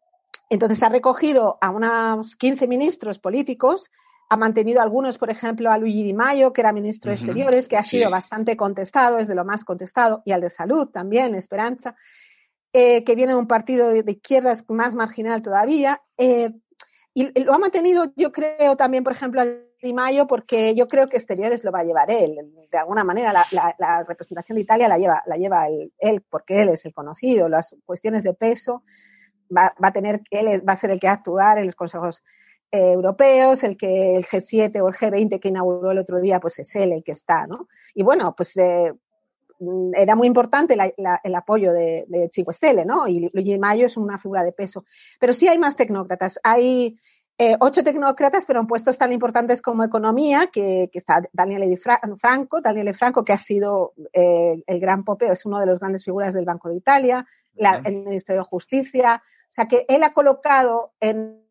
entonces 0.49 0.81
ha 0.85 0.89
recogido 0.89 1.59
a 1.61 1.71
unos 1.71 2.37
15 2.37 2.69
ministros 2.69 3.19
políticos 3.19 3.91
ha 4.33 4.37
mantenido 4.37 4.81
algunos, 4.81 5.19
por 5.19 5.29
ejemplo, 5.29 5.73
a 5.73 5.77
Luigi 5.77 6.05
Di 6.05 6.13
Maio, 6.13 6.53
que 6.53 6.61
era 6.61 6.73
ministro 6.73 7.11
de 7.11 7.17
Exteriores, 7.17 7.67
que 7.67 7.77
ha 7.77 7.83
sido 7.83 8.09
bastante 8.11 8.57
contestado, 8.57 9.19
es 9.19 9.27
de 9.27 9.35
lo 9.35 9.45
más 9.45 9.65
contestado, 9.65 10.23
y 10.25 10.31
al 10.31 10.41
de 10.41 10.51
Salud 10.51 10.87
también, 10.87 11.35
Esperanza, 11.35 11.97
eh, 12.73 13.05
que 13.05 13.15
viene 13.15 13.33
de 13.33 13.39
un 13.39 13.47
partido 13.47 13.89
de, 13.89 14.05
izquierdas 14.11 14.65
más 14.69 14.95
marginal 14.95 15.43
todavía. 15.43 16.03
Eh, 16.17 16.51
y 17.13 17.43
lo 17.43 17.53
ha 17.53 17.59
mantenido, 17.59 18.13
yo 18.17 18.31
creo, 18.31 18.77
también, 18.77 19.03
por 19.03 19.13
ejemplo, 19.13 19.41
a 19.41 19.47
Di 19.83 19.93
Maio, 19.93 20.27
porque 20.27 20.75
yo 20.75 20.87
creo 20.87 21.09
que 21.09 21.17
Exteriores 21.17 21.65
lo 21.65 21.73
va 21.73 21.81
a 21.81 21.85
llevar 21.85 22.11
él. 22.11 22.37
De 22.71 22.79
alguna 22.79 23.03
manera, 23.03 23.33
la, 23.33 24.05
representación 24.07 24.57
de 24.57 24.63
Italia 24.63 24.89
la 24.89 24.99
lleva, 24.99 25.23
la 25.27 25.37
lleva 25.37 25.67
él, 25.99 26.25
porque 26.31 26.63
él 26.63 26.69
es 26.69 26.85
el 26.85 26.95
conocido. 26.95 27.49
Las 27.49 27.77
cuestiones 27.85 28.23
de 28.23 28.35
peso 28.35 28.85
va, 29.55 29.75
va 29.83 29.89
a 29.89 29.93
tener, 29.93 30.23
él 30.31 30.67
va 30.67 30.75
a 30.75 30.77
ser 30.77 30.91
el 30.91 31.01
que 31.01 31.09
va 31.09 31.15
a 31.15 31.17
actuar 31.17 31.59
en 31.59 31.67
los 31.67 31.75
consejos 31.75 32.23
europeos, 32.73 33.65
el 33.65 33.77
que 33.77 34.17
el 34.17 34.25
G7 34.25 34.81
o 34.81 34.89
el 34.89 34.95
G20 34.95 35.41
que 35.41 35.49
inauguró 35.49 35.91
el 35.91 35.99
otro 35.99 36.21
día, 36.21 36.39
pues 36.39 36.59
es 36.61 36.75
él 36.77 36.93
el 36.93 37.03
que 37.03 37.13
está, 37.13 37.47
¿no? 37.47 37.69
Y 37.95 38.03
bueno, 38.03 38.35
pues 38.37 38.57
eh, 38.57 38.93
era 39.95 40.17
muy 40.17 40.27
importante 40.27 40.75
el 40.75 41.35
apoyo 41.35 41.73
de, 41.73 42.05
de 42.09 42.31
Chico 42.31 42.51
Estele, 42.51 42.85
¿no? 42.85 43.07
Y 43.07 43.31
Luigi 43.33 43.59
Mayo 43.59 43.87
es 43.87 43.97
una 43.97 44.19
figura 44.19 44.45
de 44.45 44.53
peso. 44.53 44.85
Pero 45.19 45.33
sí 45.33 45.49
hay 45.49 45.59
más 45.59 45.77
tecnócratas. 45.77 46.41
Hay 46.43 46.99
eh, 47.43 47.57
ocho 47.59 47.83
tecnócratas, 47.83 48.45
pero 48.45 48.61
en 48.61 48.67
puestos 48.67 48.99
tan 48.99 49.15
importantes 49.15 49.63
como 49.63 49.83
economía, 49.83 50.49
que, 50.53 50.91
que 50.93 50.99
está 50.99 51.23
Daniele 51.33 51.75
Franco, 51.79 52.61
Daniele 52.61 52.93
Franco, 52.93 53.25
que 53.25 53.33
ha 53.33 53.39
sido 53.39 53.95
eh, 54.13 54.63
el 54.67 54.79
gran 54.79 55.05
popeo, 55.05 55.33
es 55.33 55.47
uno 55.47 55.59
de 55.59 55.65
los 55.65 55.79
grandes 55.79 56.05
figuras 56.05 56.35
del 56.35 56.45
Banco 56.45 56.69
de 56.69 56.77
Italia, 56.77 57.27
la, 57.55 57.81
el 57.83 58.05
Ministerio 58.05 58.43
de 58.43 58.47
Justicia. 58.47 59.23
O 59.25 59.53
sea 59.53 59.67
que 59.67 59.87
él 59.89 60.03
ha 60.03 60.13
colocado 60.13 60.93
en 61.01 61.43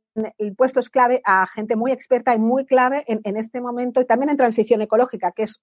puestos 0.56 0.92
clave 0.92 1.22
a 1.26 1.48
gente 1.48 1.76
muy 1.76 1.92
experta 1.92 2.36
y 2.36 2.40
muy 2.40 2.68
clave 2.68 3.04
en, 3.08 3.38
este 3.38 3.60
momento 3.60 4.00
y 4.00 4.06
también 4.06 4.30
en 4.30 4.38
transición 4.38 4.84
ecológica, 4.84 5.32
que 5.32 5.44
es 5.44 5.60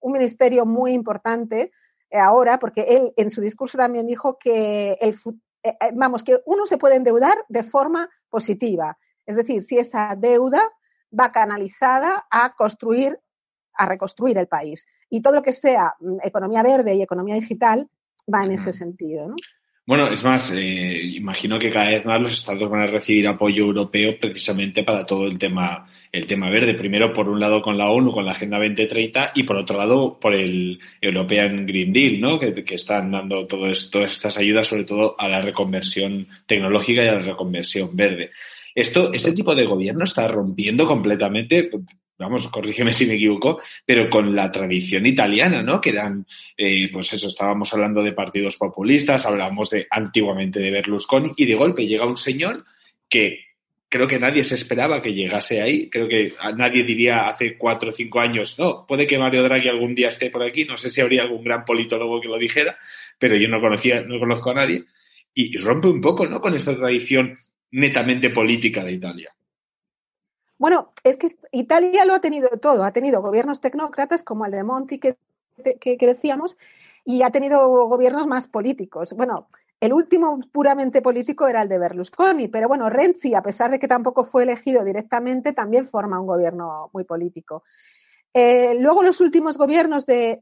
un 0.00 0.12
ministerio 0.12 0.66
muy 0.66 0.92
importante 0.92 1.70
ahora, 2.12 2.58
porque 2.58 2.82
él 2.82 3.12
en 3.16 3.30
su 3.30 3.40
discurso 3.40 3.76
también 3.76 4.06
dijo 4.06 4.38
que 4.38 4.98
el, 5.00 5.14
eh, 5.62 5.76
eh, 5.80 5.90
vamos, 5.94 6.22
que 6.22 6.40
uno 6.46 6.66
se 6.66 6.78
puede 6.78 6.96
endeudar 6.96 7.38
de 7.48 7.62
forma 7.62 8.08
positiva. 8.28 8.98
Es 9.26 9.36
decir, 9.36 9.62
si 9.62 9.78
esa 9.78 10.14
deuda 10.16 10.62
va 11.18 11.32
canalizada 11.32 12.26
a 12.30 12.54
construir, 12.54 13.18
a 13.74 13.86
reconstruir 13.86 14.38
el 14.38 14.48
país. 14.48 14.86
Y 15.10 15.22
todo 15.22 15.34
lo 15.34 15.42
que 15.42 15.52
sea 15.52 15.94
mm, 16.00 16.18
economía 16.22 16.62
verde 16.62 16.94
y 16.94 17.02
economía 17.02 17.34
digital 17.34 17.88
va 18.32 18.44
en 18.44 18.52
ese 18.52 18.72
sentido, 18.72 19.28
¿no? 19.28 19.36
Bueno, 19.88 20.12
es 20.12 20.22
más, 20.22 20.52
eh, 20.54 21.00
imagino 21.14 21.58
que 21.58 21.70
cada 21.70 21.88
vez 21.88 22.04
más 22.04 22.20
los 22.20 22.34
estados 22.34 22.68
van 22.68 22.82
a 22.82 22.86
recibir 22.88 23.26
apoyo 23.26 23.64
europeo 23.64 24.18
precisamente 24.20 24.84
para 24.84 25.06
todo 25.06 25.24
el 25.26 25.38
tema, 25.38 25.88
el 26.12 26.26
tema 26.26 26.50
verde. 26.50 26.74
Primero, 26.74 27.10
por 27.14 27.26
un 27.26 27.40
lado, 27.40 27.62
con 27.62 27.78
la 27.78 27.88
ONU, 27.88 28.12
con 28.12 28.26
la 28.26 28.32
Agenda 28.32 28.58
2030, 28.58 29.32
y 29.34 29.44
por 29.44 29.56
otro 29.56 29.78
lado, 29.78 30.18
por 30.20 30.34
el 30.34 30.78
European 31.00 31.64
Green 31.64 31.90
Deal, 31.90 32.20
¿no? 32.20 32.38
Que, 32.38 32.52
están 32.74 33.12
dando 33.12 33.46
todas 33.46 33.90
estas 33.94 34.36
ayudas, 34.36 34.68
sobre 34.68 34.84
todo 34.84 35.18
a 35.18 35.26
la 35.26 35.40
reconversión 35.40 36.28
tecnológica 36.44 37.02
y 37.02 37.08
a 37.08 37.14
la 37.14 37.22
reconversión 37.22 37.96
verde. 37.96 38.32
Esto, 38.74 39.10
este 39.14 39.32
tipo 39.32 39.54
de 39.54 39.64
gobierno 39.64 40.04
está 40.04 40.28
rompiendo 40.28 40.86
completamente, 40.86 41.70
vamos, 42.18 42.48
corrígeme 42.48 42.92
si 42.92 43.06
me 43.06 43.14
equivoco, 43.14 43.60
pero 43.84 44.10
con 44.10 44.34
la 44.34 44.50
tradición 44.50 45.06
italiana, 45.06 45.62
¿no? 45.62 45.80
Que 45.80 45.90
eran, 45.90 46.26
eh, 46.56 46.90
pues 46.92 47.12
eso, 47.12 47.28
estábamos 47.28 47.72
hablando 47.72 48.02
de 48.02 48.12
partidos 48.12 48.56
populistas, 48.56 49.24
hablábamos 49.26 49.70
de 49.70 49.86
antiguamente 49.90 50.60
de 50.60 50.70
Berlusconi, 50.70 51.32
y 51.36 51.46
de 51.46 51.54
golpe 51.54 51.86
llega 51.86 52.06
un 52.06 52.16
señor 52.16 52.64
que 53.08 53.48
creo 53.88 54.06
que 54.06 54.18
nadie 54.18 54.44
se 54.44 54.54
esperaba 54.54 55.00
que 55.00 55.14
llegase 55.14 55.62
ahí. 55.62 55.88
Creo 55.88 56.08
que 56.08 56.32
nadie 56.56 56.84
diría 56.84 57.28
hace 57.28 57.56
cuatro 57.56 57.90
o 57.90 57.92
cinco 57.92 58.20
años, 58.20 58.58
no, 58.58 58.86
puede 58.86 59.06
que 59.06 59.18
Mario 59.18 59.42
Draghi 59.42 59.68
algún 59.68 59.94
día 59.94 60.08
esté 60.08 60.30
por 60.30 60.42
aquí, 60.42 60.64
no 60.64 60.76
sé 60.76 60.90
si 60.90 61.00
habría 61.00 61.22
algún 61.22 61.44
gran 61.44 61.64
politólogo 61.64 62.20
que 62.20 62.28
lo 62.28 62.38
dijera, 62.38 62.78
pero 63.18 63.36
yo 63.36 63.48
no 63.48 63.60
conocía, 63.60 64.02
no 64.02 64.18
conozco 64.18 64.50
a 64.50 64.54
nadie. 64.54 64.84
Y 65.34 65.56
rompe 65.56 65.88
un 65.88 66.00
poco, 66.00 66.26
¿no? 66.26 66.40
Con 66.40 66.54
esta 66.54 66.76
tradición 66.76 67.38
netamente 67.70 68.30
política 68.30 68.82
de 68.82 68.92
Italia. 68.92 69.32
Bueno, 70.58 70.92
es 71.04 71.16
que 71.16 71.36
Italia 71.52 72.04
lo 72.04 72.14
ha 72.14 72.20
tenido 72.20 72.48
todo. 72.60 72.84
Ha 72.84 72.92
tenido 72.92 73.22
gobiernos 73.22 73.60
tecnócratas 73.60 74.22
como 74.22 74.44
el 74.44 74.52
de 74.52 74.64
Monti 74.64 74.98
que, 74.98 75.16
decíamos 76.00 76.56
y 77.04 77.22
ha 77.22 77.30
tenido 77.30 77.66
gobiernos 77.86 78.26
más 78.26 78.48
políticos. 78.48 79.14
Bueno, 79.14 79.48
el 79.80 79.92
último 79.92 80.40
puramente 80.52 81.00
político 81.00 81.46
era 81.46 81.62
el 81.62 81.68
de 81.68 81.78
Berlusconi, 81.78 82.48
pero 82.48 82.68
bueno, 82.68 82.90
Renzi, 82.90 83.34
a 83.34 83.42
pesar 83.42 83.70
de 83.70 83.78
que 83.78 83.88
tampoco 83.88 84.24
fue 84.24 84.42
elegido 84.42 84.84
directamente, 84.84 85.52
también 85.52 85.86
forma 85.86 86.20
un 86.20 86.26
gobierno 86.26 86.90
muy 86.92 87.04
político. 87.04 87.62
Eh, 88.34 88.76
luego 88.78 89.02
los 89.02 89.20
últimos 89.20 89.56
gobiernos 89.56 90.04
de, 90.06 90.38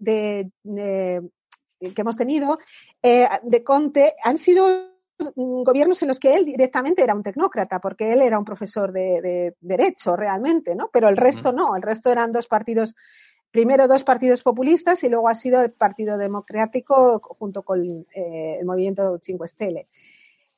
que 0.64 2.00
hemos 2.00 2.16
tenido 2.16 2.58
eh, 3.02 3.28
de 3.42 3.62
Conte 3.62 4.14
han 4.22 4.38
sido 4.38 4.95
gobiernos 5.18 6.02
en 6.02 6.08
los 6.08 6.20
que 6.20 6.34
él 6.34 6.44
directamente 6.44 7.02
era 7.02 7.14
un 7.14 7.22
tecnócrata, 7.22 7.80
porque 7.80 8.12
él 8.12 8.22
era 8.22 8.38
un 8.38 8.44
profesor 8.44 8.92
de, 8.92 9.54
derecho 9.60 10.16
realmente, 10.16 10.74
¿no? 10.74 10.90
Pero 10.92 11.08
el 11.08 11.16
resto 11.16 11.52
no, 11.52 11.76
el 11.76 11.82
resto 11.82 12.10
eran 12.10 12.32
dos 12.32 12.46
partidos, 12.46 12.94
primero 13.50 13.88
dos 13.88 14.04
partidos 14.04 14.42
populistas 14.42 15.02
y 15.04 15.08
luego 15.08 15.28
ha 15.28 15.34
sido 15.34 15.60
el 15.62 15.72
Partido 15.72 16.18
Democrático 16.18 17.20
junto 17.20 17.62
con 17.62 18.06
eh, 18.14 18.58
el 18.60 18.66
movimiento 18.66 19.18
Cinque 19.22 19.48
Stelle. 19.48 19.88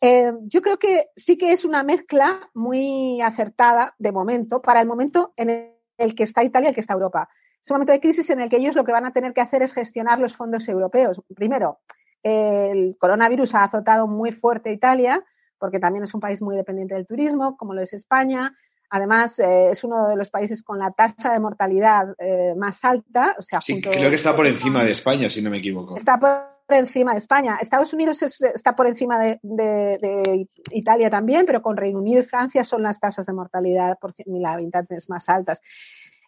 Eh, 0.01 0.33
yo 0.43 0.63
creo 0.63 0.79
que 0.79 1.11
sí 1.17 1.37
que 1.37 1.53
es 1.53 1.65
una 1.65 1.83
mezcla 1.83 2.51
muy 2.55 3.21
acertada 3.21 3.95
de 3.99 4.13
momento, 4.13 4.63
para 4.63 4.81
el 4.81 4.87
momento 4.87 5.33
en 5.37 5.75
el 5.97 6.15
que 6.15 6.23
está 6.23 6.45
Italia 6.45 6.69
y 6.69 6.71
el 6.71 6.75
que 6.75 6.81
está 6.81 6.95
Europa. 6.95 7.29
Es 7.61 7.71
un 7.71 7.77
momento 7.77 7.93
de 7.93 8.01
crisis 8.01 8.31
en 8.31 8.41
el 8.41 8.49
que 8.49 8.57
ellos 8.57 8.77
lo 8.77 8.85
que 8.85 8.93
van 8.93 9.07
a 9.07 9.13
tener 9.13 9.35
que 9.35 9.41
hacer 9.41 9.63
es 9.63 9.73
gestionar 9.73 10.21
los 10.21 10.37
fondos 10.37 10.69
europeos. 10.69 11.21
Primero, 11.35 11.81
el 12.23 12.97
coronavirus 12.99 13.55
ha 13.55 13.65
azotado 13.65 14.07
muy 14.07 14.33
fuerte 14.33 14.71
a 14.71 14.73
Italia, 14.73 15.25
porque 15.59 15.79
también 15.79 16.05
es 16.05 16.15
un 16.15 16.21
país 16.21 16.41
muy 16.41 16.57
dependiente 16.57 16.95
del 16.95 17.07
turismo, 17.07 17.57
como 17.57 17.75
lo 17.75 17.83
es 17.83 17.93
España. 17.93 18.55
Además, 18.91 19.39
eh, 19.39 19.71
es 19.71 19.85
uno 19.85 20.09
de 20.09 20.17
los 20.17 20.31
países 20.31 20.63
con 20.63 20.79
la 20.79 20.91
tasa 20.93 21.33
de 21.33 21.41
mortalidad 21.41 22.15
eh, 22.19 22.55
más 22.57 22.85
alta. 22.85 23.37
O 23.39 23.43
sea, 23.43 23.61
sí, 23.61 23.81
creo 23.81 24.09
que 24.09 24.17
está 24.17 24.35
por 24.35 24.47
encima 24.47 24.83
de 24.83 24.93
España, 24.93 25.29
si 25.29 25.43
no 25.43 25.51
me 25.51 25.59
equivoco. 25.59 25.97
Está 25.97 26.19
por 26.19 26.59
encima 26.69 27.13
de 27.13 27.19
España. 27.19 27.59
Estados 27.61 27.93
Unidos 27.93 28.23
está 28.23 28.75
por 28.75 28.87
encima 28.87 29.19
de, 29.21 30.49
Italia 30.71 31.11
también, 31.11 31.45
pero 31.45 31.61
con 31.61 31.77
Reino 31.77 31.99
Unido 31.99 32.21
y 32.21 32.25
Francia 32.25 32.65
son 32.65 32.83
las 32.83 32.99
tasas 32.99 33.27
de 33.27 33.33
mortalidad 33.33 33.99
por 33.99 34.15
mil 34.27 34.45
habitantes 34.47 35.09
más 35.11 35.29
altas. 35.29 35.61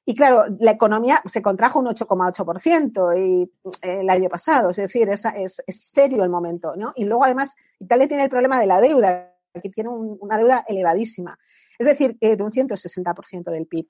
Y 0.05 0.15
claro, 0.15 0.45
la 0.59 0.73
economía 0.73 1.23
se 1.31 1.43
contrajo 1.43 1.79
un 1.79 1.87
8,8% 1.87 3.17
eh, 3.17 3.49
el 3.83 4.11
año 4.11 4.29
pasado, 4.29 4.71
es 4.71 4.79
decir, 4.79 5.09
es, 5.09 5.25
es, 5.25 5.63
serio 5.69 6.25
el 6.25 6.31
momento, 6.31 6.75
¿no? 6.75 6.93
Y 6.97 7.05
luego 7.05 7.25
además 7.25 7.55
Italia 7.79 8.09
tiene 8.09 8.25
el 8.25 8.31
problema 8.31 8.59
de 8.59 8.67
la 8.67 8.81
deuda, 8.81 9.35
que 9.63 9.69
tiene 9.69 9.91
una 9.91 10.39
deuda 10.39 10.65
elevadísima, 10.67 11.39
es 11.79 11.87
decir, 11.87 12.17
de 12.19 12.43
un 12.43 12.51
160% 12.51 13.51
del 13.51 13.67
PIB. 13.67 13.87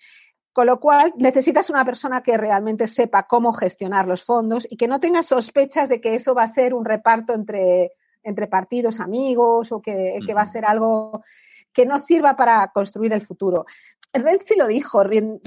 Con 0.53 0.67
lo 0.67 0.81
cual, 0.81 1.13
necesitas 1.17 1.71
una 1.71 1.85
persona 1.85 2.23
que 2.23 2.37
realmente 2.37 2.89
sepa 2.89 3.23
cómo 3.29 3.53
gestionar 3.53 4.09
los 4.09 4.25
fondos 4.25 4.67
y 4.69 4.77
que 4.77 4.89
no 4.89 4.99
tenga 4.99 5.23
sospechas 5.23 5.89
de 5.89 6.01
que 6.01 6.17
eso 6.17 6.35
va 6.35 6.43
a 6.43 6.49
ser 6.49 6.75
un 6.75 6.85
reparto 6.85 7.35
entre, 7.35 7.93
entre 8.25 8.49
partidos 8.49 8.99
amigos 8.99 9.71
o 9.71 9.81
que, 9.81 10.19
que 10.27 10.35
va 10.35 10.43
a 10.43 10.49
ser 10.49 10.65
algo 10.65 11.23
que 11.73 11.87
no 11.87 12.01
sirva 12.01 12.35
para 12.37 12.67
construir 12.73 13.13
el 13.13 13.23
futuro. 13.23 13.65
Renzi 14.13 14.57
lo 14.57 14.67
dijo, 14.67 15.05
Renzi, 15.05 15.41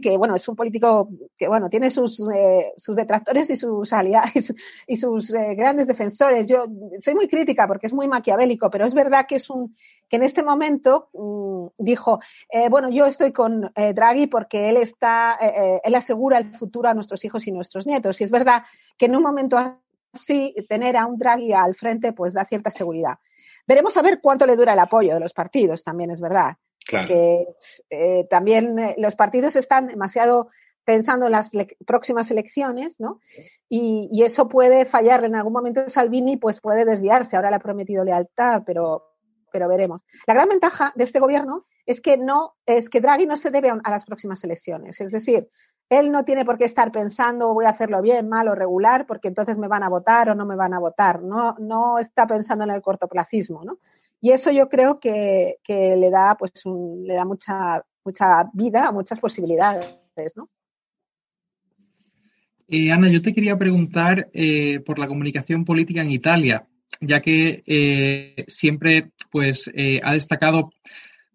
que 0.00 0.16
bueno, 0.16 0.34
es 0.34 0.48
un 0.48 0.56
político 0.56 1.08
que 1.36 1.48
bueno, 1.48 1.68
tiene 1.68 1.90
sus, 1.90 2.20
eh, 2.34 2.72
sus 2.76 2.96
detractores 2.96 3.48
y 3.50 3.56
sus 3.56 3.92
aliados 3.92 4.32
y 4.86 4.96
sus 4.96 5.32
eh, 5.32 5.54
grandes 5.54 5.86
defensores. 5.86 6.46
Yo 6.46 6.66
soy 7.00 7.14
muy 7.14 7.28
crítica 7.28 7.66
porque 7.66 7.86
es 7.86 7.92
muy 7.92 8.08
maquiavélico, 8.08 8.70
pero 8.70 8.86
es 8.86 8.94
verdad 8.94 9.26
que 9.26 9.36
es 9.36 9.48
un, 9.50 9.76
que 10.08 10.16
en 10.16 10.22
este 10.22 10.42
momento 10.42 11.10
mm, 11.12 11.82
dijo, 11.82 12.20
eh, 12.50 12.68
bueno, 12.68 12.90
yo 12.90 13.06
estoy 13.06 13.32
con 13.32 13.72
Draghi 13.74 14.26
porque 14.26 14.68
él 14.70 14.76
está, 14.78 15.38
él 15.84 15.94
asegura 15.94 16.38
el 16.38 16.54
futuro 16.54 16.88
a 16.88 16.94
nuestros 16.94 17.24
hijos 17.24 17.46
y 17.46 17.52
nuestros 17.52 17.86
nietos. 17.86 18.20
Y 18.20 18.24
es 18.24 18.30
verdad 18.30 18.62
que 18.96 19.06
en 19.06 19.16
un 19.16 19.22
momento 19.22 19.56
así, 20.12 20.54
tener 20.68 20.96
a 20.96 21.06
un 21.06 21.18
Draghi 21.18 21.52
al 21.52 21.74
frente, 21.74 22.12
pues 22.12 22.34
da 22.34 22.44
cierta 22.44 22.70
seguridad. 22.70 23.18
Veremos 23.66 23.96
a 23.96 24.02
ver 24.02 24.20
cuánto 24.20 24.44
le 24.44 24.56
dura 24.56 24.72
el 24.72 24.78
apoyo 24.78 25.14
de 25.14 25.20
los 25.20 25.32
partidos, 25.32 25.84
también 25.84 26.10
es 26.10 26.20
verdad. 26.20 26.56
Que 26.84 27.46
eh, 27.90 28.26
también 28.28 28.78
eh, 28.78 28.94
los 28.98 29.14
partidos 29.14 29.56
están 29.56 29.88
demasiado 29.88 30.48
pensando 30.84 31.26
en 31.26 31.32
las 31.32 31.52
próximas 31.86 32.30
elecciones, 32.30 32.98
¿no? 32.98 33.20
Y, 33.68 34.08
y, 34.12 34.24
eso 34.24 34.48
puede 34.48 34.84
fallar 34.84 35.24
en 35.24 35.36
algún 35.36 35.52
momento. 35.52 35.88
Salvini, 35.88 36.36
pues 36.36 36.60
puede 36.60 36.84
desviarse. 36.84 37.36
Ahora 37.36 37.50
le 37.50 37.56
ha 37.56 37.60
prometido 37.60 38.04
lealtad, 38.04 38.62
pero, 38.66 39.04
pero 39.52 39.68
veremos. 39.68 40.00
La 40.26 40.34
gran 40.34 40.48
ventaja 40.48 40.92
de 40.96 41.04
este 41.04 41.20
gobierno 41.20 41.66
es 41.86 42.00
que 42.00 42.16
no, 42.16 42.56
es 42.66 42.88
que 42.88 43.00
Draghi 43.00 43.26
no 43.26 43.36
se 43.36 43.50
debe 43.50 43.70
a 43.70 43.90
las 43.90 44.04
próximas 44.04 44.42
elecciones. 44.44 45.00
Es 45.00 45.10
decir, 45.10 45.48
él 45.88 46.10
no 46.10 46.24
tiene 46.24 46.44
por 46.44 46.56
qué 46.56 46.64
estar 46.64 46.90
pensando 46.90 47.52
voy 47.54 47.66
a 47.66 47.70
hacerlo 47.70 48.00
bien, 48.00 48.28
mal 48.28 48.48
o 48.48 48.54
regular, 48.54 49.06
porque 49.06 49.28
entonces 49.28 49.58
me 49.58 49.68
van 49.68 49.82
a 49.82 49.88
votar 49.88 50.30
o 50.30 50.34
no 50.34 50.46
me 50.46 50.56
van 50.56 50.74
a 50.74 50.78
votar. 50.78 51.22
No, 51.22 51.54
no 51.58 51.98
está 51.98 52.26
pensando 52.26 52.64
en 52.64 52.70
el 52.70 52.82
cortoplacismo, 52.82 53.64
¿no? 53.64 53.78
Y 54.24 54.30
eso 54.30 54.52
yo 54.52 54.68
creo 54.68 55.00
que, 55.00 55.56
le 55.68 56.10
da, 56.10 56.36
pues, 56.38 56.52
un, 56.64 57.04
le 57.04 57.14
da 57.14 57.24
mucha, 57.24 57.82
mucha 58.04 58.48
vida, 58.54 58.92
muchas 58.92 59.18
posibilidades, 59.18 59.96
¿no? 60.36 60.48
Eh, 62.68 62.92
Ana, 62.92 63.10
yo 63.10 63.20
te 63.20 63.34
quería 63.34 63.58
preguntar 63.58 64.30
eh, 64.32 64.78
por 64.86 65.00
la 65.00 65.08
comunicación 65.08 65.64
política 65.64 66.02
en 66.02 66.12
Italia, 66.12 66.64
ya 67.00 67.20
que 67.20 67.64
eh, 67.66 68.44
siempre 68.46 69.10
pues, 69.28 69.68
ha 70.02 70.12
destacado 70.12 70.70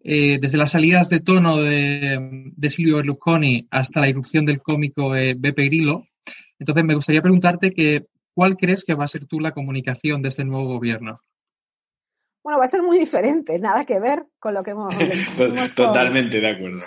desde 0.02 0.56
las 0.56 0.70
salidas 0.70 1.10
de 1.10 1.20
tono 1.20 1.58
de, 1.58 2.50
de, 2.56 2.70
Silvio 2.70 2.96
Berlusconi 2.96 3.68
hasta 3.70 4.00
la 4.00 4.08
irrupción 4.08 4.46
del 4.46 4.62
cómico 4.62 5.10
Beppe 5.10 5.66
Grillo. 5.66 6.04
Entonces, 6.58 6.84
me 6.84 6.94
gustaría 6.94 7.20
preguntarte 7.20 7.74
que, 7.74 8.06
¿cuál 8.32 8.56
crees 8.56 8.82
que 8.82 8.94
va 8.94 9.04
a 9.04 9.08
ser 9.08 9.26
tú 9.26 9.40
la 9.40 9.52
comunicación 9.52 10.22
de 10.22 10.28
este 10.28 10.44
nuevo 10.44 10.66
gobierno? 10.66 11.20
Bueno, 12.48 12.60
va 12.60 12.64
a 12.64 12.68
ser 12.68 12.80
muy 12.82 12.98
diferente, 12.98 13.58
nada 13.58 13.84
que 13.84 14.00
ver 14.00 14.24
con 14.38 14.54
lo 14.54 14.62
que 14.62 14.70
hemos. 14.70 14.94
Totalmente 15.76 16.40
de 16.40 16.48
acuerdo. 16.48 16.80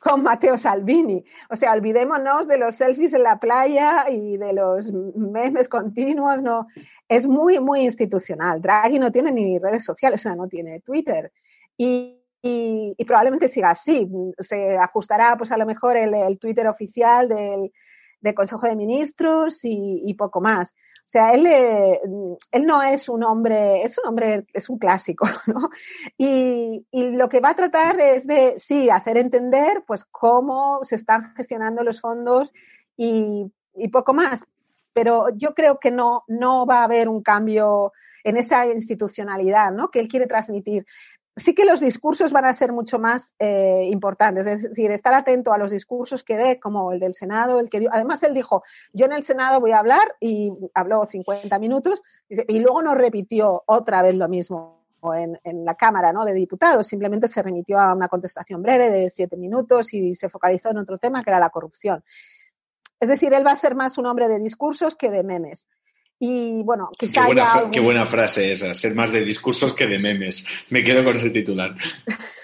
Con 0.00 0.22
Matteo 0.22 0.56
Salvini. 0.56 1.22
O 1.50 1.54
sea, 1.54 1.74
olvidémonos 1.74 2.48
de 2.48 2.56
los 2.56 2.76
selfies 2.76 3.12
en 3.12 3.24
la 3.24 3.38
playa 3.38 4.06
y 4.10 4.38
de 4.38 4.54
los 4.54 4.90
memes 4.90 5.68
continuos, 5.68 6.40
no. 6.40 6.66
Es 7.06 7.28
muy, 7.28 7.60
muy 7.60 7.82
institucional. 7.82 8.62
Draghi 8.62 8.98
no 8.98 9.12
tiene 9.12 9.32
ni 9.32 9.58
redes 9.58 9.84
sociales, 9.84 10.18
o 10.18 10.22
sea, 10.22 10.34
no 10.34 10.48
tiene 10.48 10.80
Twitter. 10.80 11.30
Y, 11.76 12.18
y, 12.40 12.94
y 12.96 13.04
probablemente 13.04 13.48
siga 13.48 13.68
así. 13.68 14.08
Se 14.38 14.78
ajustará, 14.78 15.36
pues 15.36 15.52
a 15.52 15.58
lo 15.58 15.66
mejor, 15.66 15.98
el, 15.98 16.14
el 16.14 16.38
Twitter 16.38 16.66
oficial 16.66 17.28
del, 17.28 17.70
del 18.22 18.34
Consejo 18.34 18.66
de 18.66 18.76
Ministros 18.76 19.64
y, 19.64 20.02
y 20.06 20.14
poco 20.14 20.40
más. 20.40 20.74
O 21.04 21.10
sea, 21.12 21.32
él, 21.32 21.46
eh, 21.46 22.00
él 22.52 22.64
no 22.64 22.82
es 22.82 23.08
un 23.08 23.24
hombre, 23.24 23.82
es 23.82 23.98
un 23.98 24.08
hombre, 24.08 24.46
es 24.52 24.70
un 24.70 24.78
clásico, 24.78 25.26
¿no? 25.46 25.68
Y, 26.16 26.86
y, 26.90 27.10
lo 27.10 27.28
que 27.28 27.40
va 27.40 27.50
a 27.50 27.56
tratar 27.56 28.00
es 28.00 28.26
de, 28.26 28.54
sí, 28.58 28.88
hacer 28.88 29.18
entender, 29.18 29.84
pues, 29.86 30.04
cómo 30.04 30.80
se 30.84 30.96
están 30.96 31.34
gestionando 31.36 31.82
los 31.82 32.00
fondos 32.00 32.52
y, 32.96 33.52
y 33.74 33.88
poco 33.88 34.14
más. 34.14 34.46
Pero 34.94 35.26
yo 35.36 35.54
creo 35.54 35.78
que 35.78 35.90
no, 35.90 36.24
no 36.28 36.66
va 36.66 36.80
a 36.80 36.84
haber 36.84 37.08
un 37.08 37.22
cambio 37.22 37.92
en 38.24 38.36
esa 38.36 38.66
institucionalidad, 38.66 39.72
¿no? 39.72 39.90
Que 39.90 40.00
él 40.00 40.08
quiere 40.08 40.26
transmitir 40.26 40.86
sí 41.36 41.54
que 41.54 41.64
los 41.64 41.80
discursos 41.80 42.32
van 42.32 42.44
a 42.44 42.52
ser 42.52 42.72
mucho 42.72 42.98
más 42.98 43.34
eh, 43.38 43.88
importantes, 43.90 44.46
es 44.46 44.62
decir, 44.62 44.90
estar 44.90 45.14
atento 45.14 45.52
a 45.52 45.58
los 45.58 45.70
discursos 45.70 46.24
que 46.24 46.36
dé, 46.36 46.60
como 46.60 46.92
el 46.92 47.00
del 47.00 47.14
Senado, 47.14 47.60
el 47.60 47.70
que 47.70 47.80
dio. 47.80 47.90
Además, 47.92 48.22
él 48.22 48.34
dijo, 48.34 48.62
yo 48.92 49.06
en 49.06 49.12
el 49.12 49.24
Senado 49.24 49.60
voy 49.60 49.72
a 49.72 49.78
hablar 49.78 50.16
y 50.20 50.52
habló 50.74 51.04
50 51.04 51.58
minutos 51.58 52.02
y 52.28 52.58
luego 52.58 52.82
no 52.82 52.94
repitió 52.94 53.62
otra 53.66 54.02
vez 54.02 54.16
lo 54.16 54.28
mismo 54.28 54.82
en, 55.14 55.38
en 55.42 55.64
la 55.64 55.74
Cámara 55.74 56.12
¿no? 56.12 56.24
de 56.24 56.32
Diputados, 56.32 56.86
simplemente 56.86 57.26
se 57.26 57.42
remitió 57.42 57.80
a 57.80 57.92
una 57.94 58.08
contestación 58.08 58.62
breve 58.62 58.90
de 58.90 59.10
siete 59.10 59.36
minutos 59.36 59.92
y 59.94 60.14
se 60.14 60.28
focalizó 60.28 60.70
en 60.70 60.78
otro 60.78 60.98
tema 60.98 61.24
que 61.24 61.30
era 61.30 61.40
la 61.40 61.50
corrupción. 61.50 62.04
Es 63.00 63.08
decir, 63.08 63.34
él 63.34 63.44
va 63.44 63.50
a 63.50 63.56
ser 63.56 63.74
más 63.74 63.98
un 63.98 64.06
hombre 64.06 64.28
de 64.28 64.38
discursos 64.38 64.94
que 64.94 65.10
de 65.10 65.24
memes. 65.24 65.66
Y 66.24 66.62
bueno, 66.62 66.88
quizá 66.96 67.22
qué 67.22 67.26
buena, 67.26 67.70
qué 67.72 67.80
buena 67.80 68.06
frase 68.06 68.52
esa, 68.52 68.76
ser 68.76 68.94
más 68.94 69.10
de 69.10 69.24
discursos 69.24 69.74
que 69.74 69.88
de 69.88 69.98
memes. 69.98 70.46
Me 70.70 70.84
quedo 70.84 71.02
con 71.02 71.16
ese 71.16 71.30
titular. 71.30 71.74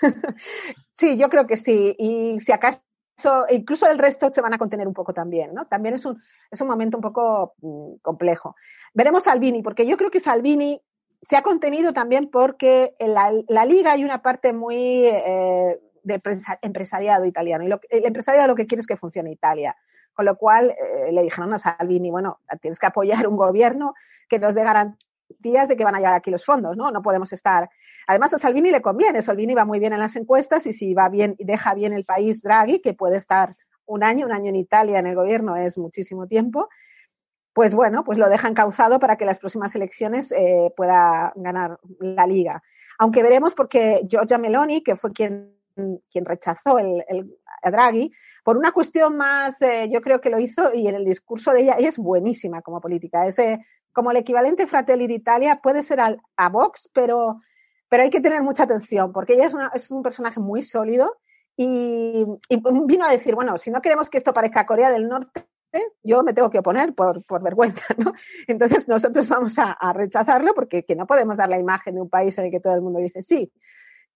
sí, 0.94 1.16
yo 1.16 1.28
creo 1.28 1.46
que 1.46 1.56
sí. 1.56 1.94
Y 1.96 2.40
si 2.40 2.50
acaso 2.50 2.82
incluso 3.50 3.88
el 3.88 3.98
resto 3.98 4.32
se 4.32 4.40
van 4.40 4.52
a 4.52 4.58
contener 4.58 4.88
un 4.88 4.94
poco 4.94 5.14
también, 5.14 5.54
¿no? 5.54 5.68
También 5.68 5.94
es 5.94 6.04
un, 6.04 6.20
es 6.50 6.60
un 6.60 6.66
momento 6.66 6.96
un 6.96 7.02
poco 7.02 7.54
mm, 7.60 7.98
complejo. 8.02 8.56
Veremos 8.94 9.22
Salvini, 9.22 9.62
porque 9.62 9.86
yo 9.86 9.96
creo 9.96 10.10
que 10.10 10.18
Salvini 10.18 10.82
se 11.22 11.36
ha 11.36 11.42
contenido 11.42 11.92
también 11.92 12.30
porque 12.32 12.96
en 12.98 13.14
la, 13.14 13.30
la 13.46 13.64
liga 13.64 13.92
hay 13.92 14.02
una 14.02 14.22
parte 14.22 14.52
muy 14.52 15.04
eh, 15.06 15.78
de 16.02 16.20
empresariado 16.62 17.26
italiano 17.26 17.62
y 17.62 17.68
lo, 17.68 17.80
el 17.90 18.06
empresariado 18.06 18.48
lo 18.48 18.56
que 18.56 18.66
quiere 18.66 18.80
es 18.80 18.88
que 18.88 18.96
funcione 18.96 19.30
Italia. 19.30 19.76
Con 20.18 20.24
lo 20.24 20.36
cual 20.36 20.70
eh, 20.70 21.12
le 21.12 21.22
dijeron 21.22 21.54
a 21.54 21.60
Salvini, 21.60 22.10
bueno, 22.10 22.40
tienes 22.60 22.80
que 22.80 22.86
apoyar 22.86 23.28
un 23.28 23.36
gobierno 23.36 23.94
que 24.28 24.40
nos 24.40 24.52
dé 24.52 24.64
garantías 24.64 25.68
de 25.68 25.76
que 25.76 25.84
van 25.84 25.94
a 25.94 25.98
llegar 25.98 26.14
aquí 26.14 26.32
los 26.32 26.44
fondos, 26.44 26.76
¿no? 26.76 26.90
No 26.90 27.02
podemos 27.02 27.32
estar. 27.32 27.70
Además, 28.08 28.34
a 28.34 28.38
Salvini 28.40 28.72
le 28.72 28.82
conviene. 28.82 29.22
Salvini 29.22 29.54
va 29.54 29.64
muy 29.64 29.78
bien 29.78 29.92
en 29.92 30.00
las 30.00 30.16
encuestas 30.16 30.66
y 30.66 30.72
si 30.72 30.92
va 30.92 31.08
bien 31.08 31.36
y 31.38 31.44
deja 31.44 31.72
bien 31.72 31.92
el 31.92 32.04
país 32.04 32.42
Draghi, 32.42 32.80
que 32.80 32.94
puede 32.94 33.16
estar 33.16 33.54
un 33.86 34.02
año, 34.02 34.26
un 34.26 34.32
año 34.32 34.48
en 34.48 34.56
Italia 34.56 34.98
en 34.98 35.06
el 35.06 35.14
gobierno 35.14 35.54
es 35.54 35.78
muchísimo 35.78 36.26
tiempo, 36.26 36.68
pues 37.52 37.72
bueno, 37.72 38.02
pues 38.02 38.18
lo 38.18 38.28
dejan 38.28 38.54
causado 38.54 38.98
para 38.98 39.14
que 39.14 39.24
las 39.24 39.38
próximas 39.38 39.72
elecciones 39.76 40.32
eh, 40.32 40.74
pueda 40.76 41.32
ganar 41.36 41.78
la 42.00 42.26
liga. 42.26 42.60
Aunque 42.98 43.22
veremos 43.22 43.54
porque 43.54 44.04
Giorgia 44.08 44.36
Meloni, 44.36 44.82
que 44.82 44.96
fue 44.96 45.12
quien, 45.12 45.57
quien 46.10 46.24
rechazó 46.24 46.78
el, 46.78 47.04
el, 47.08 47.36
a 47.62 47.70
Draghi, 47.70 48.12
por 48.44 48.56
una 48.56 48.72
cuestión 48.72 49.16
más, 49.16 49.60
eh, 49.62 49.88
yo 49.90 50.00
creo 50.00 50.20
que 50.20 50.30
lo 50.30 50.38
hizo 50.38 50.74
y 50.74 50.88
en 50.88 50.94
el 50.94 51.04
discurso 51.04 51.52
de 51.52 51.62
ella, 51.62 51.74
es 51.78 51.98
buenísima 51.98 52.62
como 52.62 52.80
política, 52.80 53.26
es 53.26 53.38
eh, 53.38 53.58
como 53.92 54.10
el 54.10 54.18
equivalente 54.18 54.66
Fratelli 54.66 55.06
d'Italia, 55.06 55.60
puede 55.62 55.82
ser 55.82 56.00
al, 56.00 56.20
a 56.36 56.48
Vox, 56.48 56.90
pero, 56.92 57.40
pero 57.88 58.02
hay 58.02 58.10
que 58.10 58.20
tener 58.20 58.42
mucha 58.42 58.64
atención 58.64 59.12
porque 59.12 59.34
ella 59.34 59.46
es, 59.46 59.54
una, 59.54 59.70
es 59.74 59.90
un 59.90 60.02
personaje 60.02 60.40
muy 60.40 60.62
sólido 60.62 61.18
y, 61.56 62.24
y, 62.48 62.62
vino 62.84 63.04
a 63.04 63.10
decir, 63.10 63.34
bueno, 63.34 63.58
si 63.58 63.70
no 63.70 63.82
queremos 63.82 64.08
que 64.08 64.18
esto 64.18 64.32
parezca 64.32 64.66
Corea 64.66 64.90
del 64.90 65.08
Norte, 65.08 65.48
yo 66.02 66.22
me 66.22 66.32
tengo 66.32 66.50
que 66.50 66.60
oponer 66.60 66.94
por, 66.94 67.24
por 67.24 67.42
vergüenza, 67.42 67.82
¿no? 67.98 68.12
Entonces 68.46 68.88
nosotros 68.88 69.28
vamos 69.28 69.58
a, 69.58 69.72
a 69.72 69.92
rechazarlo 69.92 70.54
porque 70.54 70.84
que 70.84 70.96
no 70.96 71.06
podemos 71.06 71.36
dar 71.36 71.48
la 71.48 71.58
imagen 71.58 71.96
de 71.96 72.00
un 72.00 72.08
país 72.08 72.36
en 72.38 72.46
el 72.46 72.50
que 72.50 72.60
todo 72.60 72.74
el 72.74 72.82
mundo 72.82 73.00
dice 73.00 73.22
sí. 73.22 73.52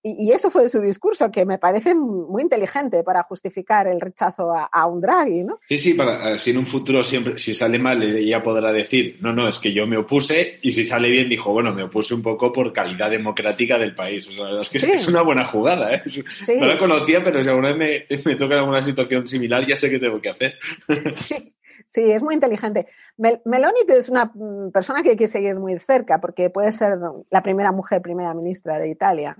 Y, 0.05 0.33
eso 0.33 0.51
fue 0.51 0.69
su 0.69 0.81
discurso, 0.81 1.31
que 1.31 1.45
me 1.45 1.59
parece 1.59 1.95
muy 1.95 2.43
inteligente 2.43 3.05
para 3.05 3.23
justificar 3.23 3.87
el 3.87 4.01
rechazo 4.01 4.53
a, 4.53 4.65
a 4.65 4.87
un 4.87 5.01
Draghi, 5.01 5.45
¿no? 5.45 5.61
Sí, 5.69 5.79
sí, 5.79 5.95
para, 5.95 6.39
si 6.39 6.51
en 6.51 6.59
un 6.59 6.67
futuro 6.67 7.05
siempre, 7.05 7.39
si 7.39 7.55
sale 7.55 7.79
mal, 7.79 8.03
ella 8.03 8.43
podrá 8.43 8.73
decir, 8.73 9.19
no, 9.21 9.33
no, 9.33 9.47
es 9.47 9.61
que 9.61 9.73
yo 9.73 9.87
me 9.87 9.97
opuse, 9.97 10.59
y 10.63 10.73
si 10.73 10.85
sale 10.85 11.09
bien, 11.09 11.29
dijo, 11.29 11.53
bueno, 11.53 11.73
me 11.73 11.85
opuse 11.85 12.15
un 12.15 12.23
poco 12.23 12.53
por 12.53 12.73
calidad 12.73 13.11
democrática 13.11 13.79
del 13.79 13.95
país. 13.95 14.27
O 14.29 14.33
sea, 14.33 14.43
la 14.43 14.49
verdad 14.49 14.63
es 14.63 14.71
que 14.71 14.81
sí. 14.81 14.91
es, 14.91 15.07
una 15.07 15.23
buena 15.23 15.45
jugada, 15.45 15.95
¿eh? 15.95 16.03
Sí. 16.07 16.25
No 16.59 16.67
la 16.67 16.79
conocía, 16.79 17.23
pero 17.23 17.41
si 17.41 17.49
alguna 17.49 17.73
vez 17.73 18.09
me, 18.09 18.19
me 18.25 18.37
toca 18.37 18.57
alguna 18.57 18.83
situación 18.83 19.27
similar, 19.27 19.65
ya 19.65 19.77
sé 19.77 19.89
qué 19.89 19.99
tengo 19.99 20.21
que 20.21 20.31
hacer. 20.31 20.59
Sí. 21.29 21.55
Sí, 21.87 22.11
es 22.11 22.23
muy 22.23 22.35
inteligente. 22.35 22.87
Mel 23.19 23.43
Meloni 23.45 23.81
es 23.89 24.09
una 24.09 24.31
mm, 24.33 24.71
persona 24.73 25.03
que 25.03 25.11
hay 25.11 25.17
que 25.17 25.29
seguir 25.29 25.57
muy 25.57 25.79
cerca 25.79 26.21
porque 26.21 26.49
puede 26.49 26.73
ser 26.73 26.97
la 27.31 27.43
primera 27.43 27.71
mujer 27.71 28.01
primera 28.01 28.33
ministra 28.33 28.79
de 28.79 28.89
Italia 28.89 29.37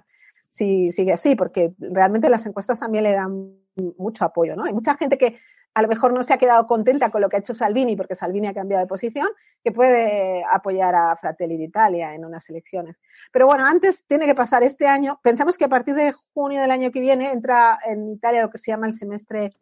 si 0.53 0.93
sigue 0.93 1.15
así, 1.15 1.35
porque 1.35 1.73
realmente 1.79 2.29
las 2.29 2.45
encuestas 2.47 2.79
también 2.79 3.05
le 3.05 3.13
dan 3.13 3.57
mucho 3.97 4.25
apoyo, 4.25 4.55
¿no? 4.55 4.65
Hay 4.65 4.73
mucha 4.73 4.95
gente 4.95 5.17
que 5.17 5.39
a 5.75 5.81
lo 5.81 5.89
mejor 5.89 6.13
no 6.13 6.23
se 6.23 6.35
ha 6.35 6.39
quedado 6.39 6.67
contenta 6.67 7.09
con 7.11 7.23
lo 7.23 7.31
que 7.31 7.37
ha 7.37 7.39
hecho 7.39 7.55
Salvini, 7.55 7.97
porque 7.97 8.15
Salvini 8.15 8.49
ha 8.49 8.53
cambiado 8.53 8.85
de 8.85 8.87
posición, 8.87 9.27
que 9.65 9.73
puede 9.73 10.45
apoyar 10.53 10.95
a 10.95 11.17
Fratelli 11.17 11.57
d'Italia 11.57 12.15
en 12.15 12.27
unas 12.27 12.49
elecciones. 12.51 13.01
Pero 13.33 13.47
bueno, 13.47 13.65
antes 13.65 14.05
tiene 14.07 14.27
que 14.27 14.35
pasar 14.35 14.63
este 14.63 14.87
año. 14.87 15.19
Pensamos 15.23 15.57
que 15.57 15.65
a 15.65 15.69
partir 15.69 15.95
de 15.95 16.13
junio 16.35 16.61
del 16.61 16.71
año 16.71 16.91
que 16.91 17.01
viene 17.01 17.33
entra 17.33 17.79
en 17.87 18.11
Italia 18.11 18.43
lo 18.43 18.51
que 18.51 18.59
se 18.59 18.71
llama 18.71 18.87
el 18.87 18.93
semestre 18.93 19.55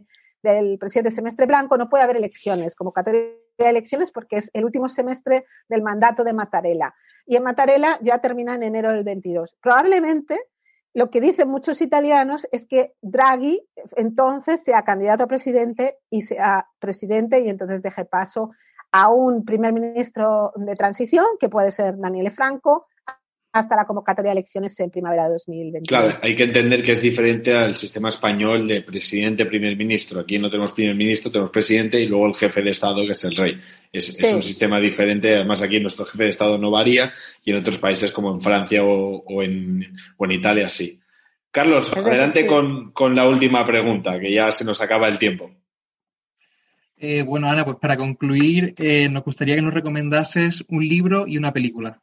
del 0.43 0.79
presidente 0.79 1.13
semestre 1.13 1.47
blanco, 1.47 1.77
no 1.77 1.89
puede 1.89 2.03
haber 2.03 2.17
elecciones, 2.17 2.75
convocatoria 2.75 3.21
de 3.59 3.69
elecciones, 3.69 4.11
porque 4.11 4.39
es 4.39 4.51
el 4.55 4.65
último 4.65 4.89
semestre 4.89 5.45
del 5.69 5.83
mandato 5.83 6.25
de 6.25 6.33
Mattarella. 6.33 6.95
Y 7.27 7.37
en 7.37 7.45
Mattarella 7.45 7.99
ya 8.01 8.19
termina 8.19 8.55
en 8.55 8.65
enero 8.65 8.91
del 8.91 9.05
22. 9.05 9.57
Probablemente 9.61 10.41
lo 10.93 11.11
que 11.11 11.21
dicen 11.21 11.49
muchos 11.49 11.81
italianos 11.81 12.49
es 12.51 12.67
que 12.67 12.95
Draghi 13.01 13.65
entonces 13.97 14.63
sea 14.63 14.83
candidato 14.83 15.25
a 15.25 15.29
presidente 15.29 15.99
y 16.11 16.23
sea 16.23 16.69
presidente 16.79 17.41
y 17.41 17.49
entonces 17.49 17.83
deje 17.83 18.05
paso 18.05 18.51
a 18.93 19.09
un 19.13 19.45
primer 19.45 19.73
ministro 19.73 20.53
de 20.57 20.75
transición, 20.75 21.25
que 21.39 21.49
puede 21.49 21.71
ser 21.71 21.97
Daniele 21.97 22.31
Franco, 22.31 22.89
hasta 23.53 23.75
la 23.75 23.85
convocatoria 23.85 24.31
de 24.31 24.39
elecciones 24.39 24.79
en 24.79 24.91
primavera 24.91 25.25
de 25.25 25.33
2021. 25.33 25.83
Claro, 25.87 26.19
hay 26.23 26.37
que 26.37 26.45
entender 26.45 26.83
que 26.83 26.93
es 26.93 27.03
diferente 27.03 27.53
al 27.53 27.77
sistema 27.77 28.09
español 28.09 28.69
de 28.69 28.83
presidente, 28.83 29.47
primer 29.47 29.77
ministro. 29.77 30.21
Aquí 30.21 30.39
no 30.39 30.49
tenemos 30.49 30.73
primer 30.73 30.95
ministro, 30.95 31.33
tenemos 31.33 31.51
presidente 31.51 32.01
y 32.01 32.07
luego 32.07 32.27
el 32.27 32.35
jefe 32.35 32.63
de 32.63 32.71
Estado, 32.71 33.05
que 33.05 33.13
es 33.13 33.25
el 33.25 33.37
rey. 33.37 33.61
Es, 33.93 34.17
un 34.33 34.43
sistema 34.43 34.79
diferente. 34.79 35.35
Además, 35.35 35.63
aquí 35.63 35.81
nuestro 35.81 36.05
jefe 36.05 36.25
de 36.25 36.31
Estado 36.31 36.59
no 36.59 36.71
varía 36.71 37.13
y 37.45 37.51
en 37.51 37.57
otros 37.57 37.79
países 37.79 38.13
como 38.13 38.33
en 38.33 38.41
Francia 38.41 38.85
o, 38.85 39.43
en, 39.43 39.95
en 40.19 40.31
Italia 40.31 40.69
sí. 40.69 41.01
Carlos, 41.51 41.93
adelante 41.93 42.47
con, 42.47 42.93
con, 42.93 43.17
la 43.17 43.29
última 43.29 43.67
pregunta, 43.67 44.21
que 44.21 44.33
ya 44.33 44.53
se 44.53 44.65
nos 44.65 44.81
acaba 44.81 45.09
el 45.09 45.19
tiempo. 45.19 45.51
Eh, 46.97 47.23
bueno, 47.23 47.49
Ana, 47.49 47.65
pues 47.65 47.79
para 47.81 47.97
concluir, 47.97 48.75
eh, 48.77 49.09
nos 49.09 49.25
gustaría 49.25 49.57
que 49.57 49.63
nos 49.63 49.75
recomendases 49.75 50.65
un 50.69 50.87
libro 50.87 51.27
y 51.27 51.39
una 51.39 51.53
película. 51.53 52.01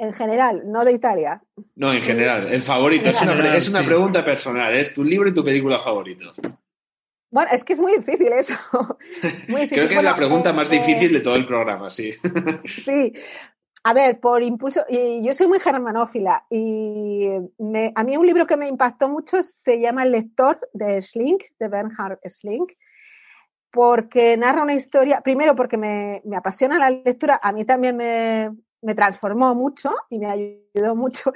En 0.00 0.14
general, 0.14 0.62
no 0.64 0.82
de 0.82 0.92
Italia. 0.92 1.42
No, 1.76 1.92
en 1.92 2.00
general. 2.00 2.50
El 2.50 2.62
favorito. 2.62 3.10
es 3.10 3.20
una, 3.20 3.54
es 3.54 3.68
una 3.68 3.84
pregunta 3.84 4.24
personal. 4.24 4.74
Es 4.74 4.94
tu 4.94 5.04
libro 5.04 5.28
y 5.28 5.34
tu 5.34 5.44
película 5.44 5.78
favorito. 5.78 6.32
Bueno, 7.30 7.50
es 7.52 7.62
que 7.62 7.74
es 7.74 7.80
muy 7.80 7.98
difícil 7.98 8.32
eso. 8.32 8.54
Muy 9.46 9.60
difícil. 9.60 9.76
Creo 9.76 9.88
que 9.88 9.96
es 9.96 10.02
la 10.02 10.16
pregunta 10.16 10.54
más 10.54 10.72
eh, 10.72 10.78
difícil 10.78 11.12
de 11.12 11.20
todo 11.20 11.36
el 11.36 11.44
programa, 11.44 11.90
sí. 11.90 12.14
sí. 12.82 13.12
A 13.84 13.92
ver, 13.92 14.20
por 14.20 14.42
impulso, 14.42 14.86
y 14.88 15.22
yo 15.22 15.34
soy 15.34 15.48
muy 15.48 15.60
germanófila 15.60 16.44
y 16.50 17.28
a 17.94 18.04
mí 18.04 18.16
un 18.16 18.26
libro 18.26 18.46
que 18.46 18.56
me 18.56 18.68
impactó 18.68 19.08
mucho 19.08 19.42
se 19.42 19.80
llama 19.80 20.02
El 20.02 20.12
lector 20.12 20.60
de 20.74 21.00
Schlink, 21.00 21.44
de 21.58 21.68
Bernhard 21.68 22.18
Schlink, 22.26 22.72
porque 23.70 24.36
narra 24.36 24.62
una 24.62 24.74
historia, 24.74 25.22
primero 25.22 25.54
porque 25.56 25.78
me, 25.78 26.20
me 26.24 26.36
apasiona 26.36 26.78
la 26.78 26.90
lectura, 26.90 27.40
a 27.42 27.52
mí 27.52 27.64
también 27.64 27.96
me, 27.96 28.50
me 28.82 28.94
transformó 28.94 29.54
mucho 29.54 29.94
y 30.08 30.18
me 30.18 30.26
ayudó 30.26 30.94
mucho. 30.94 31.32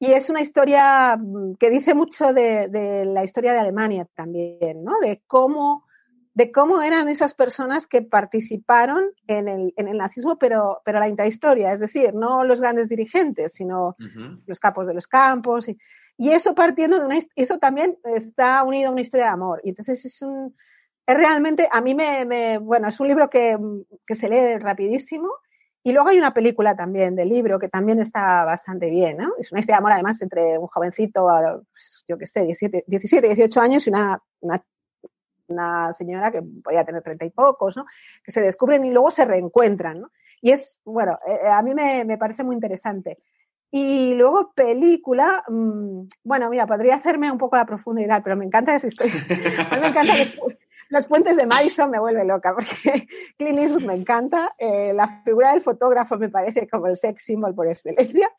Y 0.00 0.12
es 0.12 0.30
una 0.30 0.40
historia 0.40 1.16
mm, 1.16 1.54
que 1.54 1.70
dice 1.70 1.94
mucho 1.94 2.32
de, 2.32 2.68
de, 2.68 3.04
la 3.04 3.24
historia 3.24 3.52
de 3.52 3.58
Alemania 3.58 4.06
también, 4.14 4.84
¿no? 4.84 4.98
De 5.00 5.22
cómo, 5.26 5.86
de 6.34 6.52
cómo 6.52 6.82
eran 6.82 7.08
esas 7.08 7.34
personas 7.34 7.86
que 7.86 8.02
participaron 8.02 9.10
en 9.26 9.48
el, 9.48 9.74
en 9.76 9.88
el 9.88 9.98
nazismo, 9.98 10.38
pero, 10.38 10.82
pero 10.84 11.00
la 11.00 11.08
intrahistoria, 11.08 11.72
es 11.72 11.80
decir, 11.80 12.14
no 12.14 12.44
los 12.44 12.60
grandes 12.60 12.88
dirigentes, 12.88 13.54
sino 13.54 13.96
los 14.46 14.60
capos 14.60 14.86
de 14.86 14.94
los 14.94 15.08
campos. 15.08 15.68
Y, 15.68 15.76
y, 16.16 16.30
eso 16.30 16.54
partiendo 16.54 17.00
de 17.00 17.06
una, 17.06 17.18
eso 17.34 17.58
también 17.58 17.98
está 18.04 18.62
unido 18.62 18.88
a 18.88 18.92
una 18.92 19.00
historia 19.00 19.26
de 19.26 19.32
amor. 19.32 19.60
Y 19.64 19.70
entonces 19.70 20.04
es 20.04 20.22
un, 20.22 20.54
es 21.06 21.16
realmente, 21.16 21.68
a 21.72 21.80
mí 21.80 21.96
me, 21.96 22.24
me 22.24 22.58
bueno, 22.58 22.86
es 22.86 23.00
un 23.00 23.08
libro 23.08 23.28
que, 23.28 23.58
que 24.06 24.14
se 24.14 24.28
lee 24.28 24.58
rapidísimo 24.58 25.28
y 25.82 25.92
luego 25.92 26.08
hay 26.08 26.18
una 26.18 26.34
película 26.34 26.76
también 26.76 27.14
del 27.14 27.28
libro 27.28 27.58
que 27.58 27.68
también 27.68 28.00
está 28.00 28.44
bastante 28.44 28.90
bien, 28.90 29.16
¿no? 29.18 29.32
Es 29.38 29.52
una 29.52 29.60
historia 29.60 29.76
de 29.76 29.78
amor 29.78 29.92
además 29.92 30.20
entre 30.22 30.58
un 30.58 30.66
jovencito, 30.66 31.28
pues, 31.70 32.04
yo 32.08 32.18
qué 32.18 32.26
sé, 32.26 32.44
17, 32.44 32.84
17, 32.86 33.26
18 33.34 33.60
años 33.60 33.86
y 33.86 33.90
una, 33.90 34.20
una, 34.40 34.62
una, 35.46 35.92
señora 35.92 36.32
que 36.32 36.42
podía 36.42 36.84
tener 36.84 37.02
treinta 37.02 37.24
y 37.24 37.30
pocos, 37.30 37.76
¿no? 37.76 37.86
Que 38.24 38.32
se 38.32 38.40
descubren 38.40 38.84
y 38.84 38.90
luego 38.90 39.10
se 39.10 39.24
reencuentran, 39.24 40.00
¿no? 40.00 40.10
Y 40.40 40.50
es, 40.50 40.80
bueno, 40.84 41.18
eh, 41.26 41.38
eh, 41.44 41.48
a 41.48 41.62
mí 41.62 41.74
me, 41.74 42.04
me, 42.04 42.18
parece 42.18 42.44
muy 42.44 42.54
interesante. 42.54 43.18
Y 43.70 44.14
luego 44.14 44.52
película, 44.54 45.44
mmm, 45.48 46.02
bueno, 46.24 46.50
mira, 46.50 46.66
podría 46.66 46.96
hacerme 46.96 47.30
un 47.30 47.38
poco 47.38 47.56
la 47.56 47.66
profundidad, 47.66 48.22
pero 48.22 48.36
me 48.36 48.44
encanta 48.44 48.74
esa 48.74 48.86
historia. 48.86 49.14
A 49.70 49.76
mí 49.76 49.80
me 49.80 49.88
encanta 49.88 50.14
los 50.88 51.06
puentes 51.06 51.36
de 51.36 51.46
Madison 51.46 51.90
me 51.90 51.98
vuelve 51.98 52.24
loca 52.24 52.54
porque 52.54 53.06
Clint 53.38 53.58
Eastwood 53.58 53.84
me 53.84 53.94
encanta. 53.94 54.54
Eh, 54.58 54.92
la 54.94 55.22
figura 55.22 55.52
del 55.52 55.60
fotógrafo 55.60 56.16
me 56.16 56.28
parece 56.28 56.68
como 56.68 56.86
el 56.86 56.96
sex 56.96 57.24
symbol 57.24 57.54
por 57.54 57.68
excelencia. 57.68 58.30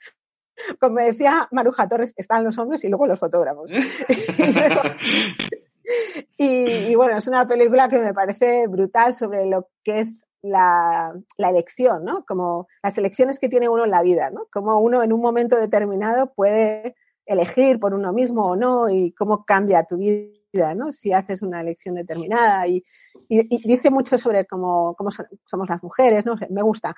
Como 0.79 0.97
decía 0.97 1.47
Maruja 1.51 1.87
Torres, 1.87 2.13
están 2.17 2.43
los 2.43 2.57
hombres 2.57 2.83
y 2.83 2.89
luego 2.89 3.07
los 3.07 3.19
fotógrafos. 3.19 3.71
y, 6.37 6.93
bueno, 6.95 7.17
es 7.17 7.27
una 7.27 7.47
película 7.47 7.87
que 7.87 7.99
me 7.99 8.13
parece 8.13 8.67
brutal 8.67 9.13
sobre 9.13 9.45
lo 9.45 9.69
que 9.83 10.01
es 10.01 10.27
la, 10.41 11.13
la, 11.37 11.49
elección, 11.49 12.03
¿no? 12.03 12.25
Como 12.25 12.67
las 12.83 12.97
elecciones 12.97 13.39
que 13.39 13.47
tiene 13.47 13.69
uno 13.69 13.85
en 13.85 13.91
la 13.91 14.01
vida, 14.01 14.31
¿no? 14.31 14.47
Como 14.51 14.79
uno 14.79 15.01
en 15.01 15.13
un 15.13 15.21
momento 15.21 15.55
determinado 15.55 16.33
puede 16.33 16.95
elegir 17.25 17.79
por 17.79 17.93
uno 17.93 18.11
mismo 18.11 18.47
o 18.47 18.55
no 18.57 18.89
y 18.89 19.13
cómo 19.13 19.45
cambia 19.45 19.85
tu 19.85 19.97
vida 19.97 20.38
¿no? 20.53 20.91
Si 20.91 21.13
haces 21.13 21.41
una 21.41 21.61
elección 21.61 21.95
determinada 21.95 22.67
y, 22.67 22.83
dice 23.29 23.89
mucho 23.89 24.17
sobre 24.17 24.45
cómo, 24.45 24.95
cómo, 24.95 25.09
somos 25.11 25.69
las 25.69 25.83
mujeres, 25.83 26.25
¿no? 26.25 26.35
Me 26.49 26.61
gusta. 26.61 26.95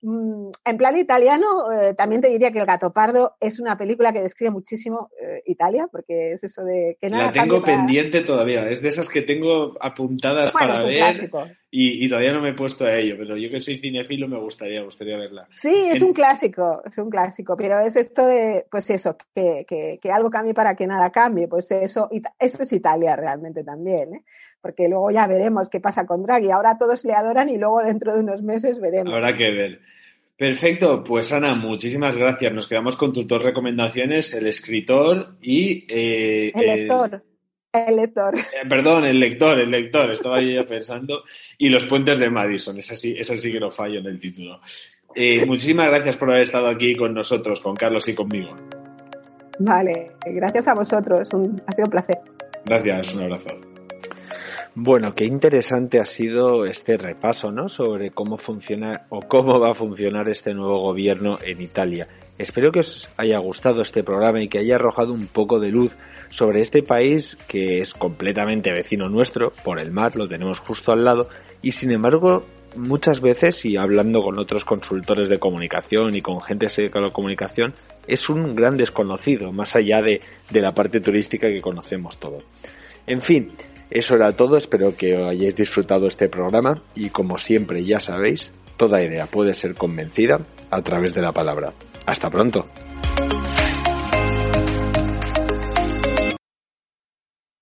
Mm, 0.00 0.50
en 0.64 0.76
plan 0.76 0.96
italiano, 0.96 1.72
eh, 1.72 1.92
también 1.94 2.20
te 2.20 2.28
diría 2.28 2.52
que 2.52 2.60
El 2.60 2.66
gato 2.66 2.92
pardo 2.92 3.34
es 3.40 3.58
una 3.58 3.76
película 3.76 4.12
que 4.12 4.22
describe 4.22 4.52
muchísimo 4.52 5.10
eh, 5.20 5.42
Italia, 5.46 5.88
porque 5.90 6.32
es 6.32 6.44
eso 6.44 6.62
de 6.62 6.96
que 7.00 7.10
nada. 7.10 7.26
La 7.26 7.32
tengo 7.32 7.62
pendiente 7.62 8.20
todavía, 8.20 8.68
es 8.70 8.80
de 8.80 8.90
esas 8.90 9.08
que 9.08 9.22
tengo 9.22 9.74
apuntadas 9.80 10.52
para 10.52 10.84
ver 10.84 11.28
y, 11.70 12.08
todavía 12.08 12.32
no 12.32 12.40
me 12.40 12.50
he 12.50 12.54
puesto 12.54 12.86
a 12.86 12.96
ello, 12.96 13.16
pero 13.18 13.36
yo 13.36 13.50
que 13.50 13.60
soy 13.60 13.78
cinefilo 13.78 14.26
me 14.26 14.38
gustaría, 14.38 14.82
gustaría 14.82 15.18
verla. 15.18 15.48
Sí, 15.60 15.88
es 15.90 16.00
un 16.00 16.14
clásico, 16.14 16.80
es 16.84 16.96
un 16.96 17.10
clásico, 17.10 17.56
pero 17.56 17.80
es 17.80 17.96
esto 17.96 18.26
de, 18.26 18.64
pues 18.70 18.88
eso, 18.88 19.16
que, 19.34 19.66
que, 19.68 19.98
que 20.00 20.10
algo 20.10 20.30
cambie 20.30 20.54
para 20.54 20.74
que 20.74 20.86
nada 20.86 21.10
cambie, 21.10 21.46
pues 21.46 21.70
eso, 21.70 22.08
esto 22.38 22.62
es 22.62 22.72
Italia 22.72 23.16
realmente 23.16 23.64
también, 23.64 24.14
¿eh? 24.14 24.24
Porque 24.60 24.88
luego 24.88 25.10
ya 25.10 25.26
veremos 25.26 25.68
qué 25.68 25.80
pasa 25.80 26.06
con 26.06 26.22
Draghi. 26.22 26.50
Ahora 26.50 26.78
todos 26.78 27.04
le 27.04 27.14
adoran 27.14 27.48
y 27.48 27.58
luego 27.58 27.82
dentro 27.82 28.14
de 28.14 28.20
unos 28.20 28.42
meses 28.42 28.80
veremos. 28.80 29.12
Habrá 29.14 29.36
que 29.36 29.50
ver. 29.50 29.80
Perfecto, 30.36 31.02
pues 31.02 31.32
Ana, 31.32 31.56
muchísimas 31.56 32.16
gracias. 32.16 32.52
Nos 32.52 32.68
quedamos 32.68 32.96
con 32.96 33.12
tus 33.12 33.26
dos 33.26 33.42
recomendaciones, 33.42 34.32
el 34.34 34.46
escritor 34.46 35.34
y... 35.42 35.84
Eh, 35.88 36.52
el 36.54 36.66
lector. 36.66 37.22
El, 37.72 37.96
lector. 37.96 38.38
Eh, 38.38 38.68
perdón, 38.68 39.04
el 39.04 39.18
lector, 39.18 39.58
el 39.58 39.70
lector, 39.70 40.12
estaba 40.12 40.40
yo 40.40 40.50
ya 40.50 40.64
pensando. 40.64 41.24
Y 41.58 41.68
los 41.68 41.86
puentes 41.86 42.20
de 42.20 42.30
Madison, 42.30 42.78
esa 42.78 42.94
sí, 42.94 43.16
esa 43.18 43.36
sí 43.36 43.50
que 43.50 43.58
no 43.58 43.72
fallo 43.72 43.98
en 43.98 44.06
el 44.06 44.20
título. 44.20 44.60
Eh, 45.14 45.44
muchísimas 45.44 45.88
gracias 45.88 46.16
por 46.16 46.30
haber 46.30 46.44
estado 46.44 46.68
aquí 46.68 46.94
con 46.94 47.12
nosotros, 47.14 47.60
con 47.60 47.74
Carlos 47.74 48.06
y 48.08 48.14
conmigo. 48.14 48.54
Vale, 49.58 50.12
gracias 50.24 50.68
a 50.68 50.74
vosotros, 50.74 51.28
ha 51.66 51.72
sido 51.72 51.86
un 51.86 51.90
placer. 51.90 52.18
Gracias, 52.64 53.12
un 53.12 53.22
abrazo. 53.22 53.67
Bueno, 54.74 55.12
qué 55.14 55.24
interesante 55.24 55.98
ha 55.98 56.06
sido 56.06 56.64
este 56.64 56.96
repaso, 56.96 57.50
¿no? 57.50 57.68
Sobre 57.68 58.10
cómo 58.10 58.36
funciona 58.36 59.06
o 59.08 59.20
cómo 59.20 59.58
va 59.58 59.70
a 59.70 59.74
funcionar 59.74 60.28
este 60.28 60.54
nuevo 60.54 60.80
gobierno 60.80 61.38
en 61.44 61.60
Italia. 61.60 62.08
Espero 62.38 62.70
que 62.70 62.80
os 62.80 63.08
haya 63.16 63.38
gustado 63.38 63.82
este 63.82 64.04
programa 64.04 64.40
y 64.40 64.48
que 64.48 64.58
haya 64.58 64.76
arrojado 64.76 65.12
un 65.12 65.26
poco 65.26 65.58
de 65.58 65.70
luz 65.70 65.96
sobre 66.28 66.60
este 66.60 66.82
país 66.82 67.36
que 67.48 67.80
es 67.80 67.94
completamente 67.94 68.70
vecino 68.70 69.08
nuestro, 69.08 69.52
por 69.64 69.80
el 69.80 69.90
mar, 69.90 70.14
lo 70.14 70.28
tenemos 70.28 70.60
justo 70.60 70.92
al 70.92 71.04
lado, 71.04 71.28
y 71.62 71.72
sin 71.72 71.90
embargo, 71.90 72.44
muchas 72.76 73.20
veces, 73.20 73.64
y 73.64 73.76
hablando 73.76 74.22
con 74.22 74.38
otros 74.38 74.64
consultores 74.64 75.28
de 75.28 75.40
comunicación 75.40 76.14
y 76.14 76.22
con 76.22 76.40
gente 76.40 76.68
de 76.68 76.90
la 76.94 77.10
comunicación, 77.10 77.74
es 78.06 78.28
un 78.28 78.54
gran 78.54 78.76
desconocido, 78.76 79.50
más 79.50 79.74
allá 79.74 80.00
de, 80.00 80.20
de 80.50 80.60
la 80.60 80.72
parte 80.72 81.00
turística 81.00 81.48
que 81.48 81.60
conocemos 81.60 82.18
todo. 82.18 82.38
En 83.06 83.22
fin, 83.22 83.50
eso 83.90 84.14
era 84.14 84.32
todo, 84.32 84.56
espero 84.56 84.96
que 84.96 85.16
hayáis 85.16 85.56
disfrutado 85.56 86.06
este 86.06 86.28
programa 86.28 86.82
y 86.94 87.08
como 87.08 87.38
siempre 87.38 87.84
ya 87.84 88.00
sabéis, 88.00 88.52
toda 88.76 89.02
idea 89.02 89.26
puede 89.26 89.54
ser 89.54 89.74
convencida 89.74 90.40
a 90.70 90.82
través 90.82 91.14
de 91.14 91.22
la 91.22 91.32
palabra. 91.32 91.72
Hasta 92.06 92.30
pronto. 92.30 92.66